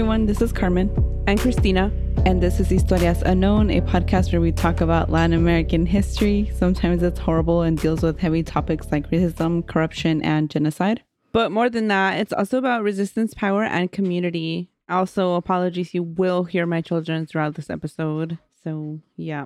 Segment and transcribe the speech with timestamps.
[0.00, 0.88] everyone, this is Carmen.
[1.26, 1.92] And Cristina.
[2.24, 6.50] And this is Historias Unknown, a podcast where we talk about Latin American history.
[6.56, 11.02] Sometimes it's horrible and deals with heavy topics like racism, corruption, and genocide.
[11.32, 14.70] But more than that, it's also about resistance, power, and community.
[14.88, 18.38] Also, apologies, you will hear my children throughout this episode.
[18.64, 19.44] So, yeah.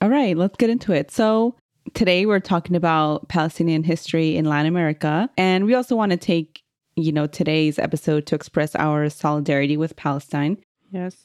[0.00, 1.10] All right, let's get into it.
[1.10, 1.56] So,
[1.94, 5.28] today we're talking about Palestinian history in Latin America.
[5.36, 6.62] And we also want to take,
[6.96, 10.58] you know, today's episode to express our solidarity with Palestine.
[10.90, 11.16] Yes.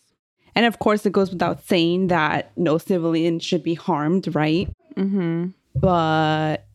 [0.55, 4.69] And of course, it goes without saying that no civilian should be harmed, right?
[4.95, 5.47] Mm-hmm.
[5.75, 6.65] But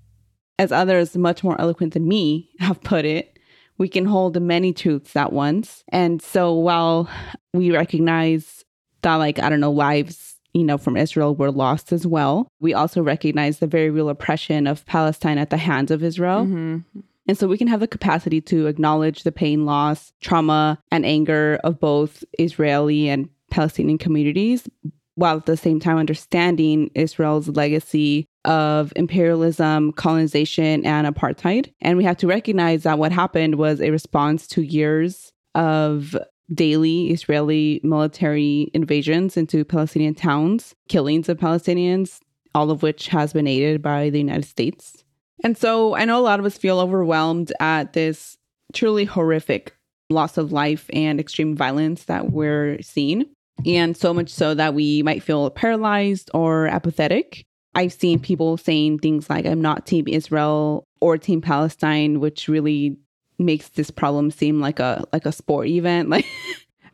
[0.58, 3.38] as others much more eloquent than me have put it,
[3.76, 5.82] we can hold many truths at once.
[5.88, 7.08] And so while
[7.52, 8.64] we recognize
[9.02, 12.72] that, like, I don't know, lives, you know, from Israel were lost as well, we
[12.72, 16.44] also recognize the very real oppression of Palestine at the hands of Israel.
[16.44, 17.00] Mm-hmm.
[17.26, 21.58] And so we can have the capacity to acknowledge the pain, loss, trauma, and anger
[21.64, 24.68] of both Israeli and Palestinian communities,
[25.14, 31.72] while at the same time understanding Israel's legacy of imperialism, colonization, and apartheid.
[31.80, 36.16] And we have to recognize that what happened was a response to years of
[36.52, 42.20] daily Israeli military invasions into Palestinian towns, killings of Palestinians,
[42.54, 45.03] all of which has been aided by the United States.
[45.42, 48.36] And so I know a lot of us feel overwhelmed at this
[48.72, 49.74] truly horrific
[50.10, 53.26] loss of life and extreme violence that we're seeing.
[53.66, 57.46] And so much so that we might feel paralyzed or apathetic.
[57.74, 62.96] I've seen people saying things like, I'm not Team Israel or Team Palestine, which really
[63.38, 66.08] makes this problem seem like a like a sport event.
[66.14, 66.26] Like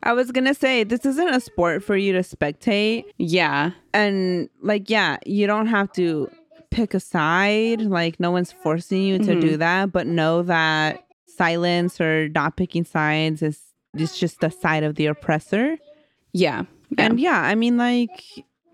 [0.03, 3.05] I was gonna say, this isn't a sport for you to spectate.
[3.19, 3.71] Yeah.
[3.93, 6.31] And like, yeah, you don't have to
[6.71, 7.81] pick a side.
[7.81, 9.39] Like no one's forcing you to mm-hmm.
[9.39, 13.59] do that, but know that silence or not picking sides is
[13.95, 15.77] is just the side of the oppressor.
[16.33, 16.63] Yeah.
[16.89, 17.05] yeah.
[17.05, 18.23] And yeah, I mean like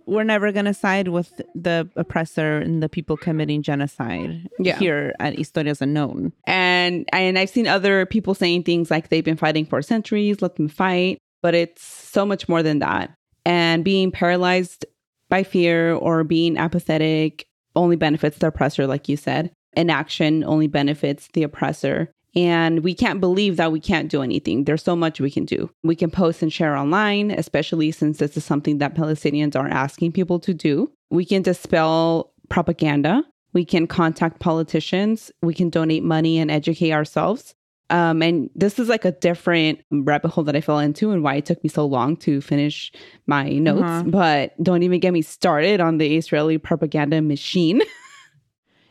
[0.06, 4.80] we're never going to side with the oppressor and the people committing genocide yeah.
[4.80, 6.31] here at Historias Unknown.
[6.46, 10.56] And and I've seen other people saying things like they've been fighting for centuries, let
[10.56, 13.12] them fight, but it's so much more than that.
[13.46, 14.86] And being paralyzed
[15.30, 19.51] by fear or being apathetic only benefits the oppressor like you said.
[19.73, 22.11] Inaction only benefits the oppressor.
[22.35, 24.65] And we can't believe that we can't do anything.
[24.65, 25.71] There's so much we can do.
[25.83, 30.11] We can post and share online, especially since this is something that Palestinians are asking
[30.11, 30.91] people to do.
[31.09, 33.23] We can dispel propaganda.
[33.53, 35.31] We can contact politicians.
[35.41, 37.55] We can donate money and educate ourselves.
[37.90, 41.36] Um, and this is like a different rabbit hole that I fell into and why
[41.36, 42.92] it took me so long to finish
[43.28, 43.84] my notes.
[43.84, 44.03] Uh-huh.
[44.03, 47.81] But don't even get me started on the Israeli propaganda machine.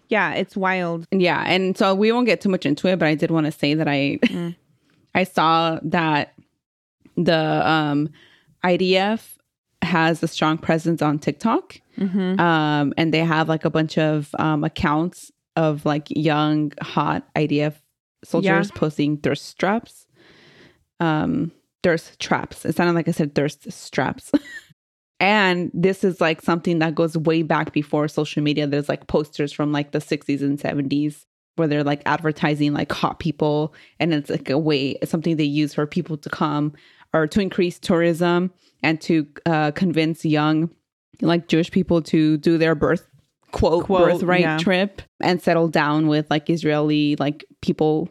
[0.08, 1.06] Yeah, it's wild.
[1.10, 3.52] Yeah, and so we won't get too much into it, but I did want to
[3.52, 4.54] say that I mm.
[5.14, 6.34] I saw that
[7.16, 8.10] the um
[8.64, 9.36] IDF
[9.82, 11.80] has a strong presence on TikTok.
[11.98, 12.40] Mm-hmm.
[12.40, 17.74] Um, and they have like a bunch of um, accounts of like young, hot IDF
[18.26, 18.78] soldiers yeah.
[18.78, 20.06] posting thirst traps.
[21.00, 22.64] Um, thirst traps.
[22.64, 24.32] It sounded like I said thirst straps.
[25.18, 28.66] And this is like something that goes way back before social media.
[28.66, 31.24] There's like posters from like the 60s and 70s
[31.56, 33.74] where they're like advertising like hot people.
[33.98, 36.74] And it's like a way, it's something they use for people to come
[37.14, 40.70] or to increase tourism and to uh, convince young,
[41.22, 43.08] like Jewish people to do their birth
[43.52, 44.58] quote, quote birthright yeah.
[44.58, 48.10] trip and settle down with like Israeli like people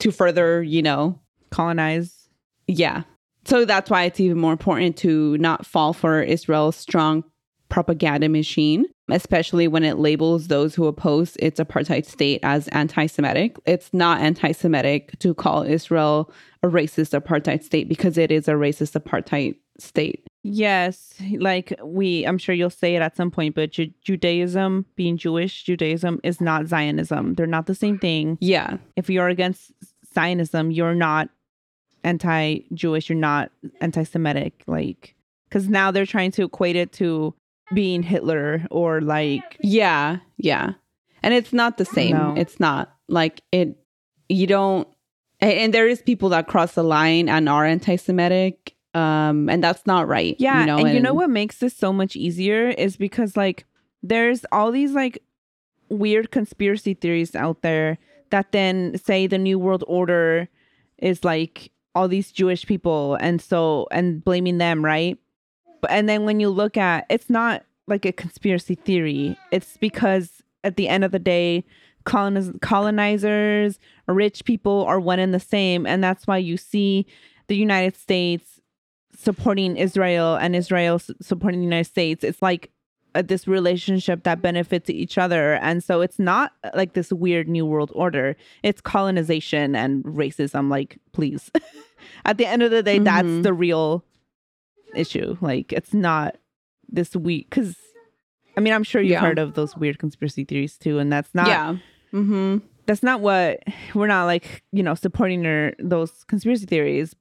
[0.00, 1.18] to further, you know,
[1.50, 2.28] colonize.
[2.66, 3.02] Yeah.
[3.44, 7.24] So that's why it's even more important to not fall for Israel's strong
[7.68, 13.56] propaganda machine, especially when it labels those who oppose its apartheid state as anti Semitic.
[13.66, 16.30] It's not anti Semitic to call Israel
[16.62, 20.26] a racist apartheid state because it is a racist apartheid state.
[20.42, 25.16] Yes, like we, I'm sure you'll say it at some point, but Ju- Judaism, being
[25.16, 27.34] Jewish, Judaism is not Zionism.
[27.34, 28.38] They're not the same thing.
[28.40, 28.78] Yeah.
[28.96, 29.72] If you're against
[30.14, 31.28] Zionism, you're not
[32.04, 33.50] anti-Jewish, you're not
[33.80, 35.16] anti-Semitic, like
[35.48, 37.34] because now they're trying to equate it to
[37.74, 40.74] being Hitler or like yeah, yeah,
[41.22, 42.16] and it's not the same.
[42.16, 42.34] No.
[42.36, 43.76] It's not like it.
[44.28, 44.86] You don't,
[45.40, 50.08] and there is people that cross the line and are anti-Semitic, um, and that's not
[50.08, 50.36] right.
[50.38, 50.78] Yeah, you know?
[50.78, 53.64] and, and you know what makes this so much easier is because like
[54.02, 55.22] there's all these like
[55.88, 57.98] weird conspiracy theories out there
[58.30, 60.48] that then say the new world order
[60.98, 65.18] is like all these Jewish people and so and blaming them, right?
[65.80, 69.36] But and then when you look at it's not like a conspiracy theory.
[69.50, 71.64] It's because at the end of the day,
[72.04, 77.06] coloniz- colonizers, rich people are one and the same, and that's why you see
[77.48, 78.57] the United States
[79.20, 82.22] supporting Israel and Israel supporting the United States.
[82.22, 82.70] It's like
[83.16, 85.54] uh, this relationship that benefits each other.
[85.54, 88.36] And so it's not uh, like this weird new world order.
[88.62, 90.70] It's colonization and racism.
[90.70, 91.50] Like, please.
[92.24, 93.42] At the end of the day, that's Mhm.
[93.42, 94.04] the real
[94.94, 95.36] issue.
[95.40, 96.36] Like, it's not
[96.88, 97.76] this weak because.
[98.56, 99.20] I mean, I'm sure you've Yeah.
[99.20, 101.76] heard of those weird conspiracy theories too, and that's not yeah.
[102.12, 102.58] Mm-hmm.
[102.86, 103.62] that's not what
[103.94, 107.14] we're not like you know supporting or those conspiracy theories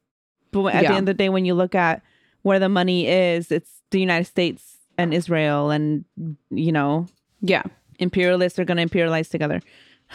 [0.51, 0.91] but at Yeah.
[0.91, 2.01] the end of the day when you look at
[2.43, 6.05] where the money is it's the united states and israel and
[6.49, 7.07] you know
[7.41, 7.63] Yeah.
[7.99, 9.61] imperialists are going to imperialize together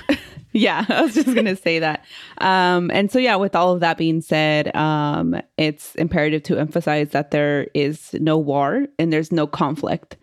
[0.54, 2.04] Yeah, I was just gonna say that.
[2.38, 7.10] Um, and so yeah, with all of that being said, um, it's imperative to emphasize
[7.10, 10.18] that there is no war and there's no conflict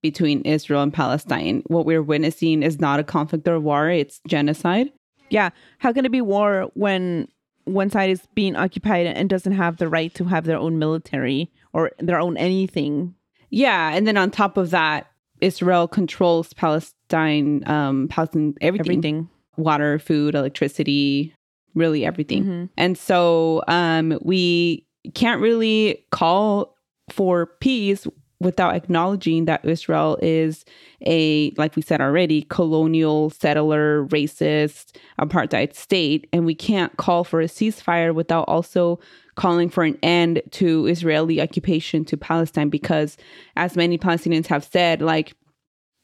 [0.00, 1.62] between Israel and Palestine.
[1.66, 4.92] What we're witnessing is not a conflict or war; it's genocide.
[5.30, 7.26] yeah how can it be war when
[7.64, 11.50] one side is being occupied and doesn't have the right to have their own military
[11.72, 13.14] or their own anything
[13.50, 15.06] Yeah, and then on top of that,
[15.40, 21.34] Israel controls Palestine, um, Palestine everything, everything water, food, electricity,
[21.74, 22.44] really everything.
[22.44, 22.68] Mhm.
[22.78, 26.76] And so um, we can't really call
[27.10, 28.06] for peace
[28.42, 30.64] without acknowledging that Israel is
[31.06, 36.28] a, like we said already, colonial, settler, racist, apartheid state.
[36.32, 39.00] And we can't call for a ceasefire without also
[39.34, 43.16] calling for an end to Israeli occupation to Palestine because,
[43.56, 45.34] as many Palestinians have said, like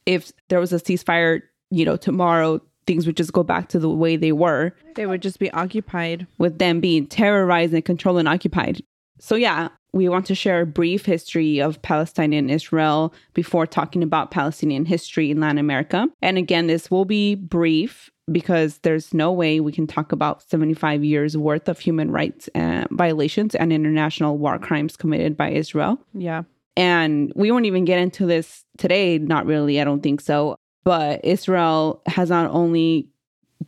[0.07, 3.91] if there was a ceasefire, you know, tomorrow, things would just go back to the
[3.91, 8.27] way they were they would just be occupied with them being terrorized and controlled and
[8.27, 8.83] occupied.
[9.21, 14.03] So, yeah, we want to share a brief history of Palestine and Israel before talking
[14.03, 16.07] about Palestinian history in Latin America.
[16.23, 21.03] And again, this will be brief because there's no way we can talk about 75
[21.03, 25.99] years worth of human rights uh, violations and international war crimes committed by Israel.
[26.13, 26.43] yeah
[26.77, 29.19] And we won't even get into this today.
[29.19, 29.81] Not really.
[29.81, 30.57] I don't think so.
[30.85, 33.09] But Israel has not only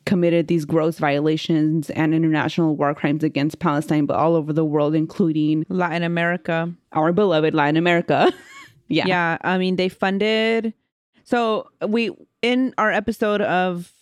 [0.07, 4.95] committed these gross violations and international war crimes against Palestine, but all over the world,
[4.95, 8.33] including latin america our beloved Latin America.
[8.89, 9.05] yeah.
[9.07, 10.73] yeah i mean they funded
[11.25, 12.11] so we
[12.43, 13.93] in our episode of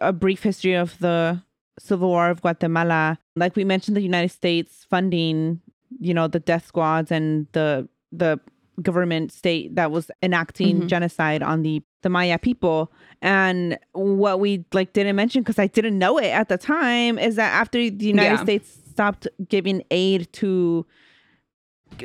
[0.00, 1.40] a brief history of the
[1.78, 5.60] civil war of guatemala like we mentioned the united states funding
[5.98, 8.38] you know the death squads and the the
[8.82, 10.86] government state that was enacting Mhm.
[10.88, 12.78] genocide on the the maya people
[13.22, 17.34] and what we like didn't mention because i didn't know it at the time is
[17.40, 18.42] that after the united Yeah.
[18.48, 20.86] states stopped giving aid to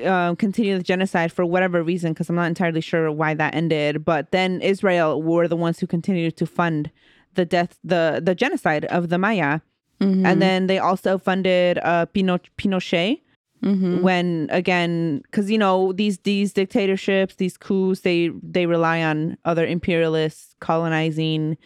[0.05, 4.05] uh, continue the genocide for whatever reason, because I'm not entirely sure why that ended.
[4.05, 6.91] But then Israel were the ones who continued to fund
[7.33, 9.61] the death, the the genocide of the Maya,
[9.99, 10.25] Mhm.
[10.27, 13.21] and then they also funded uh, Pino- Pinochet
[13.63, 14.01] Mhm.
[14.01, 19.65] when again, because you know these these dictatorships, these coups, they they rely on other
[19.65, 21.57] imperialists colonizing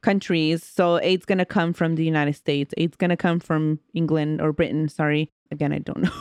[0.00, 0.64] countries.
[0.64, 2.72] So aid's gonna come from the United States.
[2.76, 4.88] Aid's gonna come from England or Britain.
[4.88, 6.12] Sorry, again, I don't know.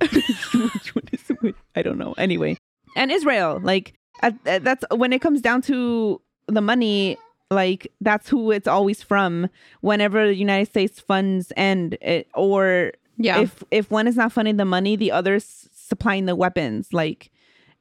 [1.76, 2.14] I don't know.
[2.18, 2.56] Anyway,
[2.96, 7.16] and Israel, like at, at- that's when it comes down to the money.
[7.50, 9.48] Like that's who it's always from.
[9.80, 13.40] Whenever the United States funds end, it, or yeah.
[13.40, 16.92] if if one is not funding the money, the other's supplying the weapons.
[16.92, 17.30] Like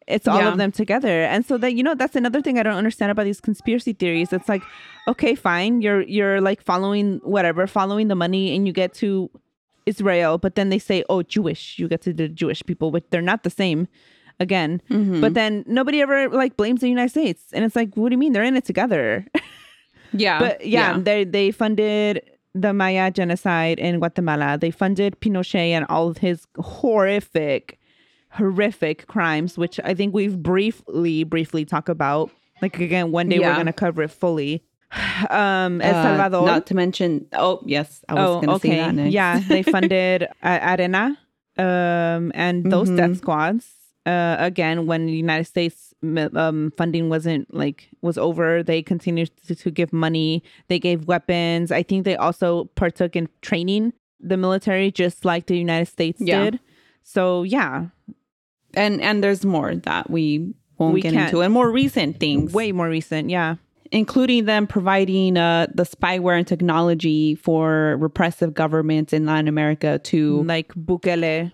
[0.06, 0.50] it's all Yeah.
[0.52, 1.24] of them together.
[1.24, 4.34] And so that you know that's another thing I don't understand about these conspiracy theories.
[4.34, 4.62] It's like,
[5.08, 9.30] okay, fine, you're you're like following whatever, following the money, and you get to
[9.86, 13.22] Israel, but then they say, oh, Jewish, you get to the Jewish people, but they're
[13.22, 13.88] not the same.
[14.40, 15.22] Again, Mhm.
[15.22, 18.18] but then nobody ever like blames the United States, and it's like, what do you
[18.18, 19.26] mean they're in it together?
[20.12, 20.40] yeah.
[20.40, 22.22] But yeah, they they funded
[22.56, 24.58] the Maya genocide in Guatemala.
[24.60, 27.80] They funded Pinochet and all of his horrific,
[28.32, 32.30] horrific crimes, which I think we've briefly, briefly talked about.
[32.62, 34.64] Like again, one day we're gonna cover it fully.
[35.30, 36.46] Um, El Uh, Salvador.
[36.46, 38.70] Not to mention, oh, yes, I was oh, going to okay.
[38.70, 39.14] say that next.
[39.14, 41.18] Yeah, they funded uh, Arena,
[41.58, 42.98] um, and those Mhm.
[42.98, 43.66] death squads.
[44.06, 45.94] Uh, again, when the United States
[46.36, 50.44] um, funding wasn't like was over, they continued to, to give money.
[50.68, 51.72] They gave weapons.
[51.72, 56.44] I think they also partook in training the military, just like the United States Yeah.
[56.44, 56.60] did.
[57.04, 57.88] So yeah,
[58.74, 62.72] and and there's more that we won't We get into, and more recent things, way
[62.72, 63.30] more recent.
[63.30, 63.56] Yeah,
[63.92, 70.44] including them providing uh, the spyware and technology for repressive governments in Latin America to
[70.44, 71.52] like Bukele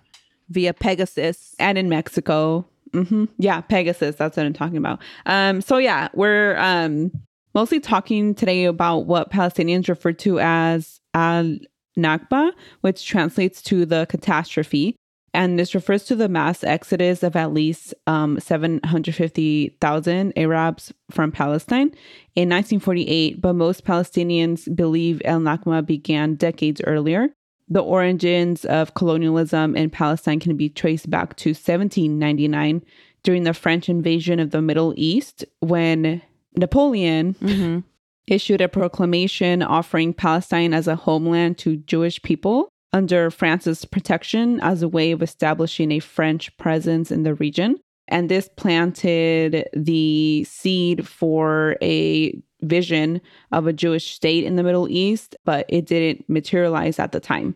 [0.49, 1.55] via Pegasus.
[1.59, 2.65] and in Mexico.
[2.93, 4.15] hmm Yeah, Pegasus.
[4.15, 4.99] That's what I'm talking about.
[5.25, 7.11] Um, so yeah, we're um,
[7.53, 11.57] mostly talking today about what Palestinians refer to as al
[11.97, 12.51] Nakba,
[12.81, 14.95] which translates to the catastrophe.
[15.31, 21.91] And this refers to the mass exodus of at least um, 750,000 Arabs from Palestine
[22.35, 23.39] in 1948.
[23.41, 27.29] But most Palestinians believe El Nakba began decades earlier.
[27.69, 32.83] The origins of colonialism in Palestine can be traced back to 1799
[33.23, 36.21] during the French invasion of the Middle East when
[36.55, 37.79] Napoleon Mm-hmm.
[38.27, 44.81] issued a proclamation offering Palestine as a homeland to Jewish people under France's protection as
[44.81, 47.77] a way of establishing a French presence in the region.
[48.09, 54.89] And this planted the seed for a vision of a Jewish state in the Middle
[54.89, 57.55] East, but it didn't materialize at the time.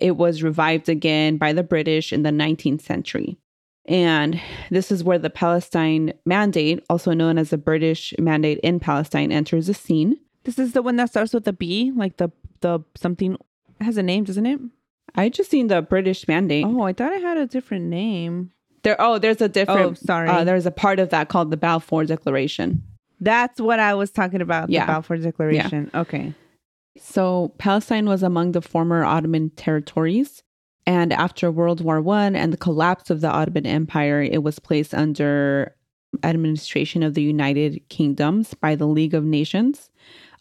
[0.00, 3.36] It was revived again by the British in the 19th century.
[3.86, 9.32] And this is where the Palestine Mandate, also known as the British Mandate in Palestine,
[9.32, 10.16] enters the scene.
[10.44, 12.30] This is the one that starts with a B, like the
[12.60, 13.36] the something
[13.80, 14.60] has a name, doesn't it?
[15.14, 16.64] I just seen the British Mandate.
[16.66, 18.52] Oh, I thought it had a different name.
[18.82, 19.80] There, oh, there's a different.
[19.80, 20.28] Oh, sorry.
[20.28, 22.82] Uh, there's a part of that called the Balfour Declaration.
[23.20, 24.70] That's what I was talking about.
[24.70, 24.86] Yeah.
[24.86, 25.90] The Balfour Declaration.
[25.94, 26.34] Okay.
[26.98, 30.42] So Palestine was among the former Ottoman territories,
[30.86, 34.94] and after World War One and the collapse of the Ottoman Empire, it was placed
[34.94, 35.74] under
[36.24, 39.90] administration of the United Kingdoms by the League of Nations,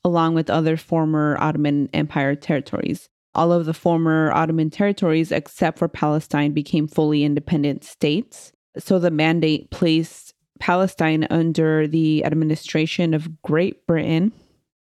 [0.04, 3.10] along with other former Ottoman Empire territories.
[3.36, 8.52] All of the former Ottoman territories, except for Palestine, became fully independent states.
[8.78, 14.32] So the mandate placed Palestine under the administration of Great Britain,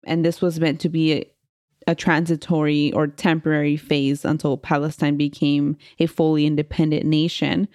[0.04, 1.30] and this was meant to be a,
[1.88, 7.68] a transitory or temporary phase until Palestine became a fully independent nation.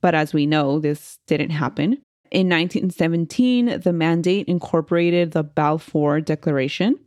[0.00, 2.02] But as we know, this didn't happen.
[2.30, 6.98] In 1917, the mandate incorporated the Balfour Declaration,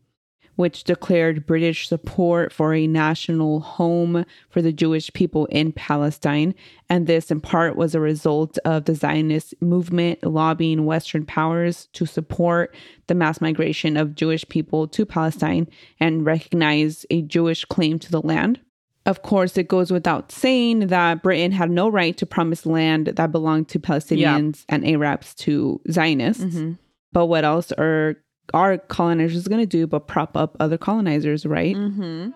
[0.57, 6.53] which declared British support for a national home for the Jewish people in Palestine.
[6.89, 12.07] And this, in part, was a result of the Zionist movement lobbying Western powers to
[12.07, 18.11] support the mass migration of Jewish people to Palestine and recognize a Jewish claim to
[18.11, 18.59] the land.
[19.05, 23.31] Of course, it goes without saying that Britain had no right to promise land that
[23.31, 26.43] belonged to Palestinians and Arabs to Zionists.
[26.43, 26.73] Mm-hmm.
[27.13, 28.15] But what else are
[28.53, 31.75] our colonizers is going to do but prop up other colonizers, right?
[31.75, 32.29] Mm-hmm.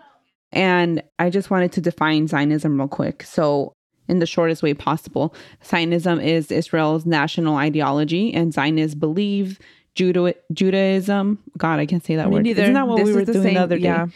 [0.52, 3.24] And I just wanted to define Zionism real quick.
[3.24, 3.74] So,
[4.10, 5.34] in the shortest way possible,
[5.66, 9.58] Zionism is Israel's national ideology, and Zionists believe
[9.96, 11.40] Juda- Judaism.
[11.58, 12.44] God, I can't say that Me word.
[12.44, 12.64] neither.
[12.64, 13.84] Isn't that what This we were doing same- the other day?
[13.84, 14.08] yeah.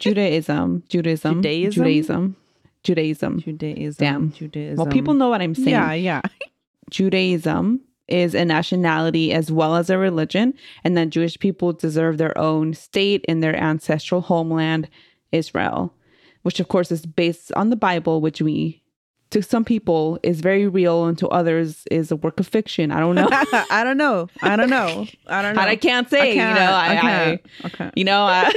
[0.00, 1.72] Judaism, Judaism, Judaism?
[1.84, 2.36] Judaism,
[2.82, 3.38] Judaism.
[3.40, 4.04] Judaism.
[4.04, 4.32] Damn.
[4.32, 4.76] Judaism.
[4.76, 5.68] Well, people know what I'm saying.
[5.68, 6.20] Yeah, yeah.
[6.90, 12.36] Judaism is a nationality as well as a religion, and that Jewish people deserve their
[12.36, 14.88] own state in their ancestral homeland,
[15.32, 15.94] Israel,
[16.42, 18.82] which of course is based on the Bible, which we,
[19.30, 22.90] to some people, is very real, and to others is a work of fiction.
[22.90, 23.28] I don't know.
[23.32, 24.28] I don't know.
[24.42, 25.06] I don't know.
[25.26, 25.62] I don't know.
[25.62, 26.58] I can't say, you can't.
[26.58, 27.40] know, I, I I, can't.
[27.64, 27.90] Okay.
[27.96, 28.52] you know, I,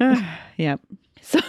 [0.56, 0.80] yep.
[1.20, 1.40] So,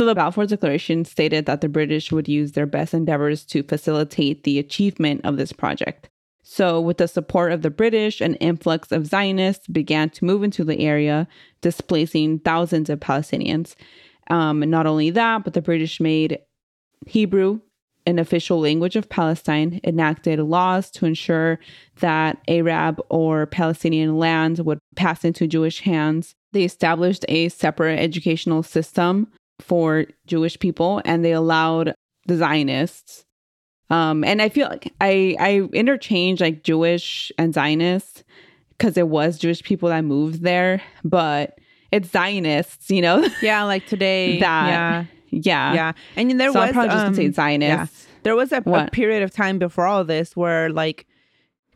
[0.00, 4.44] so the Balfour Declaration stated that the British would use their best endeavors to facilitate
[4.44, 6.08] the achievement of this project.
[6.42, 10.64] So, with the support of the British, an influx of Zionists began to move into
[10.64, 11.28] the area,
[11.60, 13.74] displacing thousands of Palestinians.
[14.30, 16.38] Um, not only that, but the British made
[17.06, 17.60] Hebrew
[18.06, 21.60] an official language of Palestine, enacted laws to ensure
[22.00, 26.34] that Arab or Palestinian lands would pass into Jewish hands.
[26.52, 31.94] They established a separate educational system for Jewish people and they allowed
[32.26, 33.24] the Zionists.
[33.90, 38.22] Um, and I feel like I, I interchange like Jewish and Zionists
[38.70, 41.58] because it was Jewish people that moved there, but
[41.90, 43.26] it's Zionists, you know?
[43.42, 44.38] Yeah, like today.
[44.40, 45.04] That- yeah.
[45.30, 45.74] yeah.
[45.74, 45.92] Yeah.
[46.16, 48.06] And there so was just um, say Zionists.
[48.22, 51.06] There was a, a period of time before all this where like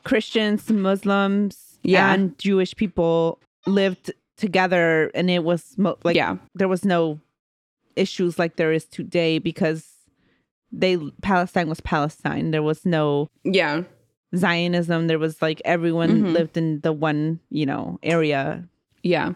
[0.04, 2.12] Christians, Muslims, Yeah.
[2.12, 6.36] and Jewish people lived together, and it was mo- like yeah.
[6.54, 7.18] there was no
[7.96, 9.86] issues like there is today because
[10.72, 12.50] they Palestine was Palestine.
[12.50, 13.82] There was no Yeah.
[14.34, 15.06] Zionism.
[15.06, 16.32] There was like everyone Mhm.
[16.32, 18.68] lived in the one you know area.
[19.02, 19.32] Yeah.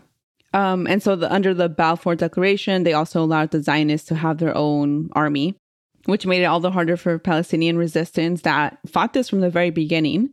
[0.54, 4.38] Um, and so the, under the Balfour Declaration, they also allowed the Zionists to have
[4.38, 5.54] their own army,
[6.06, 9.70] which made it all the harder for Palestinian resistance that fought this from the very
[9.70, 10.30] beginning.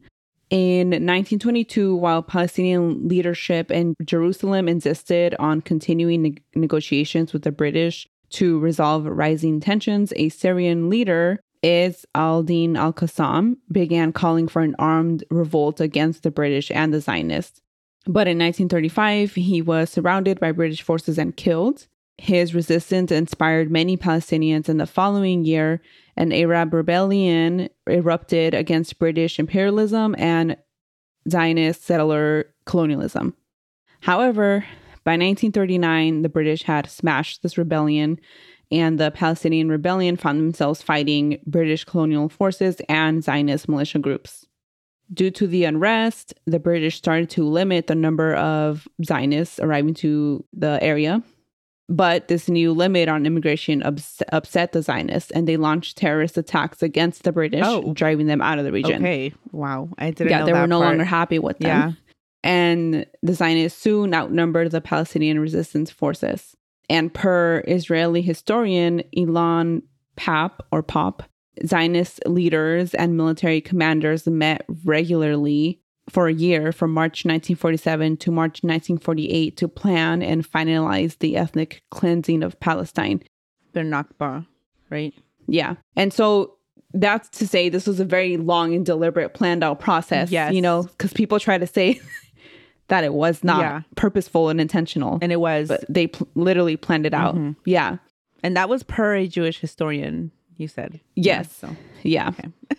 [0.50, 8.08] In 1922, while Palestinian leadership in Jerusalem insisted on continuing neg- negotiations with the British
[8.36, 15.24] to resolve rising tensions, a Syrian leader, Izz al-Din al-Qassam, began calling for an armed
[15.30, 17.62] revolt against the British and the Zionists.
[18.06, 21.88] But in 1935, he was surrounded by British forces and killed.
[22.18, 25.82] His resistance inspired many Palestinians in the following year.
[26.18, 30.58] An Arab rebellion erupted against British imperialism and
[31.30, 33.34] Zionist settler colonialism.
[34.02, 34.66] However,
[35.06, 38.20] by 1939, the British had smashed this rebellion,
[38.72, 44.46] and the Palestinian rebellion found themselves fighting British colonial forces and Zionist militia groups.
[45.14, 50.44] Due to the unrest, the British started to limit the number of Zionists arriving to
[50.52, 51.22] the area.
[51.88, 56.82] But this new limit on immigration ups- upset the Zionists, and they launched terrorist attacks
[56.82, 57.94] against the British, Oh.
[57.94, 59.04] driving them out of the region.
[59.04, 59.32] Okay.
[59.52, 59.90] Wow.
[60.00, 60.90] I didn't yeah, they were no part.
[60.90, 61.68] longer happy with them.
[61.70, 61.92] Yeah.
[62.46, 66.56] And the Zionists soon outnumbered the Palestinian resistance forces.
[66.90, 69.82] And per Israeli historian Ilan
[70.16, 71.24] Pap or Pop,
[71.66, 78.62] Zionist leaders and military commanders met regularly for a year from March 1947 to March
[78.62, 83.24] 1948 to plan and finalize the ethnic cleansing of Palestine.
[83.74, 84.46] They're Nakba,
[84.92, 85.16] right?
[85.48, 85.76] Yeah.
[85.96, 86.58] And so
[86.94, 90.30] that's to say this was a very long and deliberate planned out process.
[90.32, 90.54] Yes.
[90.54, 92.00] You know, because people try to say
[92.88, 93.82] that it was not Yeah.
[93.96, 95.68] purposeful and intentional, And it was.
[95.68, 97.36] but they pl- literally planned it out.
[97.36, 97.56] Mhm.
[97.66, 97.98] Yeah.
[98.44, 101.00] and that was per a Jewish historian, you said.
[101.16, 101.60] Yes.
[101.64, 101.76] Yeah, so.
[102.04, 102.28] Yeah.
[102.30, 102.50] Okay.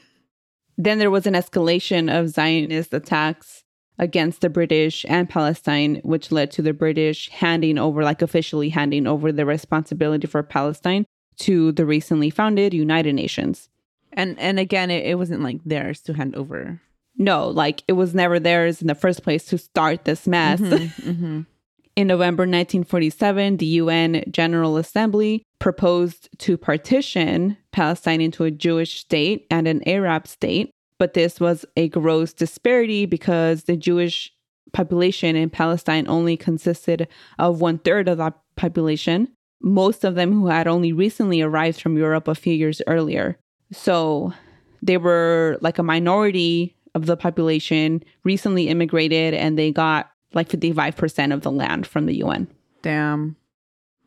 [0.79, 3.65] then there was an escalation of Zionist attacks
[3.99, 9.07] against the British and Palestine, which led to the British handing over, like officially handing
[9.07, 11.05] over the responsibility for Palestine
[11.39, 13.69] to the recently founded United Nations.
[14.13, 16.81] And and again, it, it wasn't like theirs to hand over.
[17.19, 20.61] No, like it was never theirs in the first place to start this mess.
[20.61, 21.43] hmm
[21.97, 29.47] In November 1947, the UN General Assembly proposed to partition Palestine into a Jewish state
[29.51, 30.71] and an Arab state.
[30.99, 34.31] But this was a gross disparity because the Jewish
[34.75, 39.29] population in Palestine only consisted of one third of that population,
[39.63, 43.39] most of them who had only recently arrived from Europe a few years earlier.
[43.73, 44.35] So
[44.83, 51.33] they were like a minority of the population, recently immigrated, and they got like 55%
[51.33, 52.49] of the land from the UN.
[52.83, 53.37] Damn.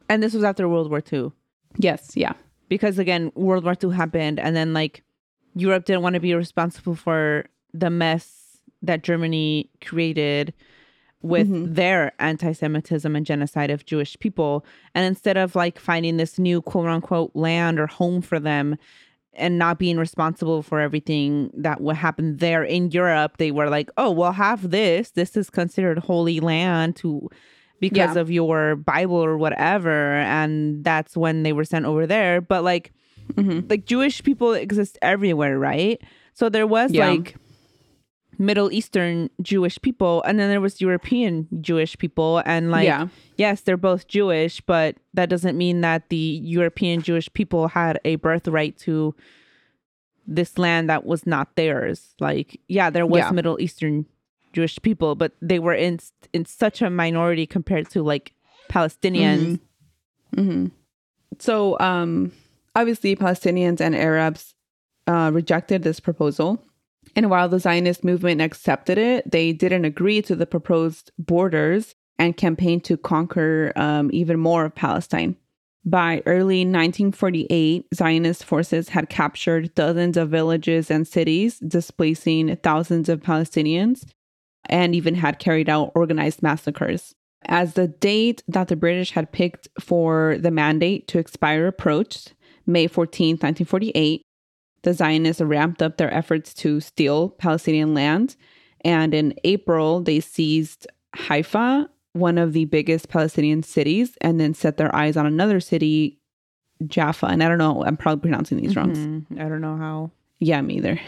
[0.09, 1.31] And this was after World War II.
[1.77, 2.33] Yes, yeah.
[2.67, 5.03] Because again, World War II happened and then like
[5.55, 10.53] Europe didn't want to be responsible for the mess that Germany created
[11.21, 11.75] with Mhm.
[11.75, 14.65] their anti-Semitism and genocide of Jewish people.
[14.95, 18.77] And instead of like finding this new quote unquote land or home for them
[19.39, 23.89] and not being responsible for everything that would happen there in Europe, they were like,
[23.97, 25.11] oh, well, have this.
[25.11, 27.29] This is considered holy land to
[27.79, 28.21] because Yeah.
[28.21, 30.15] of your Bible or whatever.
[30.15, 32.41] And that's when they were sent over there.
[32.41, 32.91] But like
[33.37, 36.01] hmm like Jewish people exist everywhere, right?
[36.33, 37.09] So there was Yeah.
[37.11, 37.35] like
[38.39, 43.09] Middle Eastern Jewish people, and then there was European Jewish people, and like yeah.
[43.37, 48.15] yes, they're both Jewish, but that doesn't mean that the European Jewish people had a
[48.15, 49.13] birthright to
[50.25, 52.15] this land that was not theirs.
[52.19, 53.31] Like yeah, there was Yeah.
[53.31, 54.05] Middle Eastern
[54.53, 55.99] Jewish people, but they were in
[56.31, 58.33] in such a minority compared to like
[58.69, 59.59] Palestinians.
[60.33, 60.67] hmm
[61.39, 62.31] So, um,
[62.73, 64.55] obviously, Palestinians and Arabs
[65.07, 66.63] uh, rejected this proposal.
[67.15, 72.35] And while the Zionist movement accepted it, they didn't agree to the proposed borders and
[72.35, 75.35] campaigned to conquer um, even more of Palestine.
[75.85, 83.21] By early 1948, Zionist forces had captured dozens of villages and cities, displacing thousands of
[83.21, 84.05] Palestinians,
[84.65, 87.15] and even had carried out organized massacres.
[87.45, 92.33] As the date that the British had picked for the mandate to expire approached,
[92.67, 94.21] May 14, 1948,
[94.83, 98.35] the Zionists ramped up their efforts to steal Palestinian land.
[98.85, 104.77] And in April, they seized Haifa, one of the biggest Palestinian cities, and then set
[104.77, 106.19] their eyes on another city,
[106.87, 107.27] Jaffa.
[107.27, 108.93] And I don't know, I'm probably pronouncing these wrong.
[108.93, 109.39] Mhm.
[109.39, 110.11] I don't know how.
[110.39, 110.99] Yeah, me either.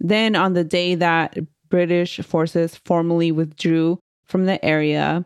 [0.00, 1.38] Then on the day that
[1.68, 5.24] British forces formally withdrew from the area,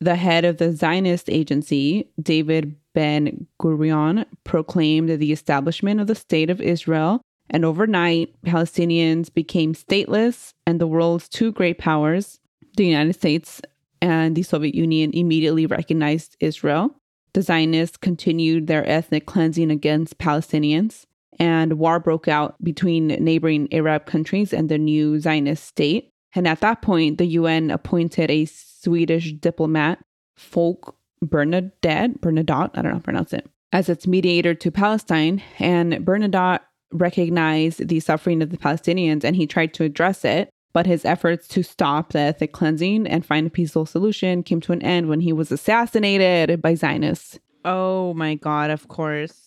[0.00, 6.50] the head of the Zionist agency, David Ben Gurion, proclaimed the establishment of the State
[6.50, 7.22] of Israel.
[7.50, 12.40] And overnight, Palestinians became stateless, and the world's two great powers,
[12.76, 13.60] the United States
[14.02, 16.96] and the Soviet Union, immediately recognized Israel.
[17.32, 21.04] The Zionists continued their ethnic cleansing against Palestinians
[21.38, 26.10] and war broke out between neighboring Arab countries and the new Zionist state.
[26.34, 29.98] And at that point, the UN appointed a Swedish diplomat,
[30.36, 35.42] Folke Bernadotte, Bernadotte, I don't know how to pronounce it, as its mediator to Palestine.
[35.58, 36.60] And Bernadotte
[36.92, 40.50] recognized the suffering of the Palestinians and he tried to address it.
[40.72, 44.72] But his efforts to stop the ethnic cleansing and find a peaceful solution came to
[44.72, 47.38] an end when he was assassinated by Zionists.
[47.64, 49.40] Oh my god, of course.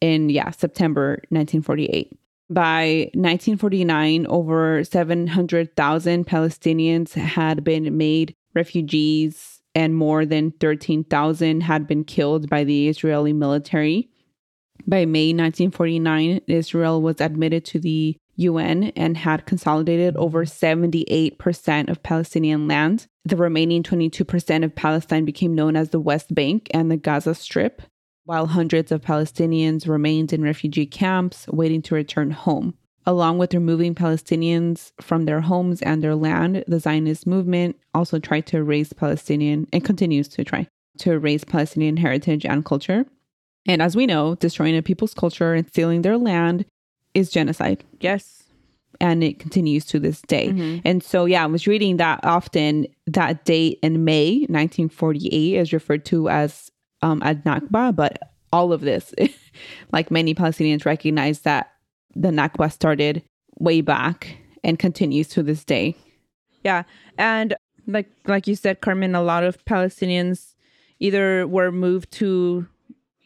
[0.00, 2.12] in yeah September 1948.
[2.48, 12.04] By 1949, over 700,000 Palestinians had been made refugees, and more than 13,000 had been
[12.04, 14.08] killed by the Israeli military.
[14.86, 22.02] By May 1949, Israel was admitted to the UN and had consolidated over 78% of
[22.02, 23.06] Palestinian land.
[23.24, 27.82] The remaining 22% of Palestine became known as the West Bank and the Gaza Strip
[28.26, 32.74] while hundreds of Palestinians remained in refugee camps waiting to return home.
[33.06, 38.46] Along with removing Palestinians from their homes and their land, the Zionist movement also tried
[38.48, 40.66] to erase Palestinian and continues to try
[40.98, 43.06] to erase Palestinian heritage and culture.
[43.66, 46.64] And as we know, destroying a people's culture and stealing their land
[47.14, 47.84] is genocide.
[48.00, 48.44] Yes.
[49.00, 50.48] And it continues to this day.
[50.48, 50.82] Mhm.
[50.84, 56.04] And so, yeah, I was reading that often that date in May 1948 is referred
[56.06, 56.70] to as
[57.02, 58.18] um, Ad Nakba, but
[58.52, 59.14] all of this,
[59.92, 61.72] like many Palestinians recognize that
[62.14, 63.22] the Nakba started
[63.58, 65.94] way back and continues to this day.
[66.64, 66.84] Yeah.
[67.18, 67.54] And
[67.86, 70.54] like like you said, Carmen, a lot of Palestinians
[70.98, 72.66] either were moved to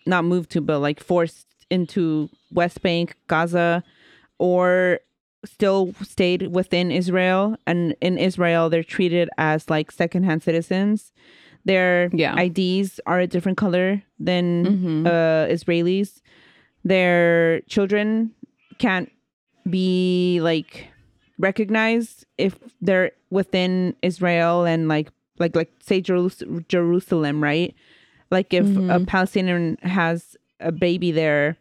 [0.06, 3.82] not moved to, but like forced into West Bank, Gaza,
[4.38, 5.00] or
[5.44, 7.56] still stayed within Israel.
[7.66, 11.12] And in Israel they're treated as like secondhand citizens.
[11.64, 12.34] Their Yeah.
[12.38, 15.06] IDs are a different color than Mhm.
[15.06, 16.20] uh, Israelis.
[16.84, 18.32] Their children
[18.78, 19.10] can't
[19.68, 20.88] be like
[21.38, 25.08] recognized if they're within Israel and like
[25.38, 27.74] like like say Jerus- Jerusalem, right?
[28.30, 29.04] Like if a mm-hmm.
[29.04, 31.56] Palestinian has a baby there,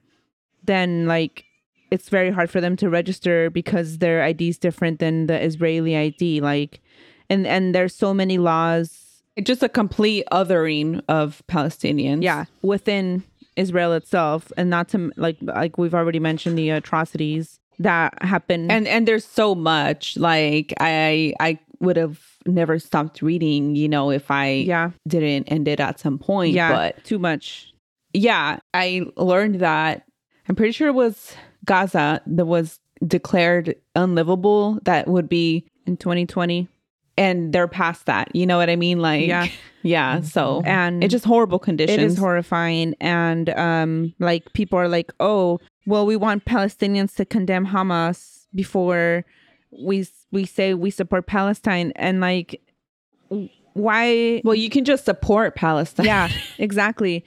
[0.63, 1.45] then like
[1.91, 5.95] it's very hard for them to register because their ID is different than the Israeli
[5.97, 6.41] ID.
[6.41, 6.81] Like,
[7.29, 12.23] and and there's so many laws It's just a complete othering of Palestinians.
[12.23, 13.23] yeah within
[13.55, 18.87] israel itself and not to like like we've already mentioned the atrocities that happen And
[18.87, 20.17] and there's so much.
[20.17, 25.67] Like I I would have never stopped reading, you know, if I yeah didn't end
[25.67, 26.53] it at some point.
[26.53, 27.73] yeah But too much
[28.11, 30.03] yeah, I learned that
[30.47, 34.79] I'm pretty sure it was Gaza that was declared unlivable.
[34.83, 36.67] That would be, in 2020
[37.17, 38.33] and they're past that.
[38.35, 38.99] You know what I mean?
[38.99, 39.47] Like, Yeah.
[39.83, 40.21] yeah.
[40.21, 41.99] So and it's just horrible conditions.
[41.99, 47.25] it is horrifying and um like people are like oh well we want palestinians to
[47.25, 49.23] condemn hamas before
[49.71, 52.61] we we say we support palestine and like
[53.73, 56.05] why well, you can just support Palestine.
[56.05, 57.23] yeah exactly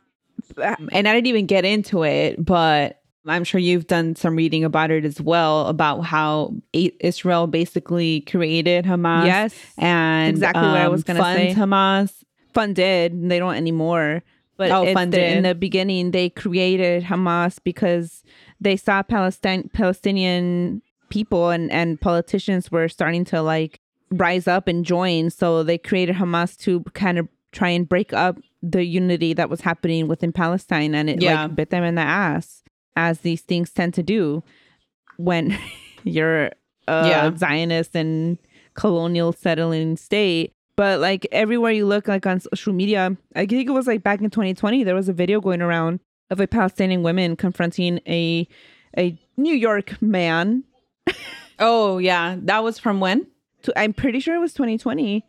[0.56, 4.90] and I didn't even get into it, but I'm sure you've done some reading about
[4.90, 9.26] it as well about how Israel basically created Hamas.
[9.26, 11.54] yes and Exactly what I was um, gonna funds say.
[11.54, 12.12] Hamas.
[12.54, 13.28] funded.
[13.28, 14.22] They don't anymore.
[14.56, 15.36] But Oh, the- funded.
[15.36, 18.22] in the beginning, they created Hamas because
[18.60, 24.84] they saw Palestine Palestinian people and and politicians were starting to like rise up and
[24.84, 25.30] join.
[25.30, 29.60] So they created Hamas to kind of try and break up the unity that was
[29.62, 31.44] happening within Palestine, and it Yeah.
[31.46, 32.62] like bit them in the ass,
[32.96, 34.42] as these things tend to do
[35.16, 35.56] when
[36.04, 36.46] you're
[36.88, 37.36] a Yeah.
[37.36, 38.38] Zionist and
[38.74, 40.52] colonial settling state.
[40.76, 44.20] But like everywhere you look, like on social media, I think it was like back
[44.20, 48.46] in 2020, there was a video going around of a Palestinian woman confronting a
[48.98, 50.64] a New York man.
[51.58, 53.26] Oh yeah, that was from when?
[53.76, 55.24] I'm pretty sure it was 2020.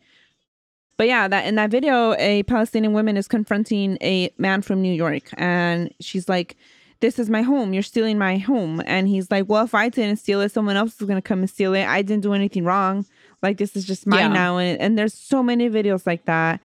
[0.98, 4.94] But yeah, that in that video, a Palestinian woman is confronting a man from New
[4.94, 6.58] York, and she's like,
[7.00, 7.74] "This is my home.
[7.74, 11.00] You're stealing my home." And he's like, "Well, if I didn't steal it, someone else
[11.00, 11.86] is gonna come and steal it.
[11.86, 13.06] I didn't do anything wrong.
[13.42, 14.28] Like this is just mine Yeah.
[14.34, 16.62] now." And and there's so many videos like that.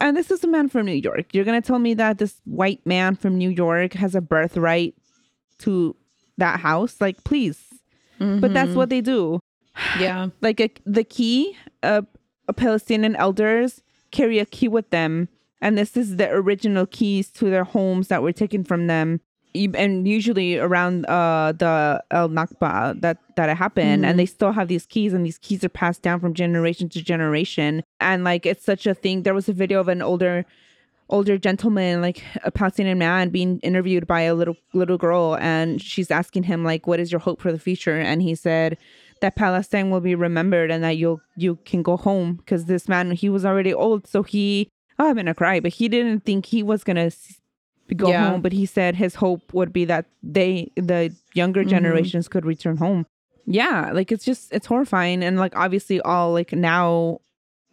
[0.00, 1.32] And this is a man from New York.
[1.32, 4.94] You're gonna tell me that this white man from New York has a birthright
[5.60, 5.94] to
[6.36, 7.00] that house?
[7.00, 7.71] Like, please.
[8.18, 9.40] But that's what they do.
[9.98, 10.28] Yeah.
[10.40, 12.02] like a, the key uh,
[12.56, 15.28] palestinian elders carry a key with them.
[15.60, 19.20] And this is the original keys to their homes that were taken from them.
[19.54, 24.04] And usually around uh the el nakba that that it happened.
[24.06, 27.02] And they still have these keys and these keys are passed down from generation to
[27.02, 27.82] generation.
[28.00, 29.22] And like it's such a thing.
[29.22, 30.44] There was a video of an older
[31.12, 36.10] older gentleman like a palestinian man being interviewed by a little little girl and she's
[36.10, 37.98] asking him like what is your hope for the future?
[37.98, 38.78] And he said
[39.20, 43.10] that palestine will be remembered and that you'll you can go home because this man
[43.12, 46.62] he was already old so he oh, i'm gonna cry but he didn't think he
[46.62, 47.10] was gonna
[47.94, 48.30] go Yeah.
[48.30, 51.70] home but he said his hope would be that they the younger mm-hmm.
[51.70, 53.06] generations could return home.
[53.44, 57.20] Yeah like it's just it's horrifying and like obviously all like now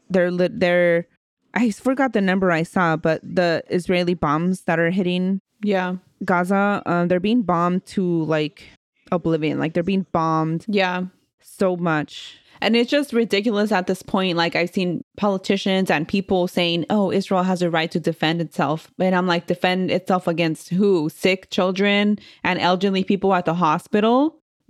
[0.09, 1.07] they're they're
[1.53, 5.95] I forgot the number I saw, but the Israeli bombs that are hitting Yeah.
[6.25, 8.63] Gaza, um, they're being bombed to like
[9.11, 9.59] oblivion.
[9.59, 11.03] Like they're being bombed Yeah.
[11.41, 12.37] so much.
[12.61, 14.35] And it's just ridiculous at this point.
[14.35, 18.91] Like I've seen politicians and people saying, "Oh, Israel has a right to defend itself,"
[18.99, 21.07] and I'm like, defend itself against who?
[21.09, 24.39] Sick children and elderly people at the hospital.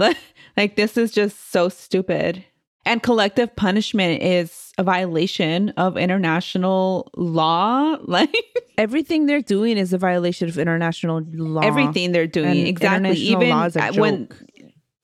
[0.58, 2.46] like this is just so stupid.
[2.90, 7.98] And collective punishment is a violation of international law.
[8.08, 8.36] Like
[8.78, 11.62] Everything they're doing is a violation of international law.
[11.62, 13.12] everything they're doing, And exactly.
[13.18, 14.38] Even law is a when joke.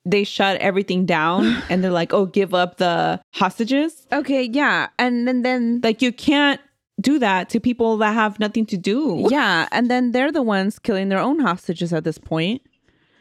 [0.05, 5.27] they shut everything down and they're like, "Oh, give up the hostages." Okay, yeah, and
[5.27, 6.61] then then Like you can't
[7.01, 9.27] do that to people that have nothing to do.
[9.29, 12.61] yeah, and then they're the ones killing their own hostages at this point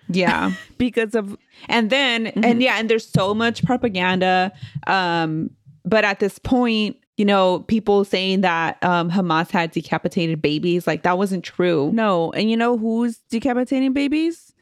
[0.08, 0.52] Yeah.
[0.78, 1.36] because of
[1.68, 2.44] and then Mm-hmm.
[2.44, 4.52] and yeah, and there's so much propaganda.
[4.86, 5.50] Um,
[5.84, 11.02] but at this point, you know, people saying that um Hamas had decapitated babies, like
[11.04, 11.90] that wasn't true.
[11.92, 14.52] no, and you know who's decapitating babies?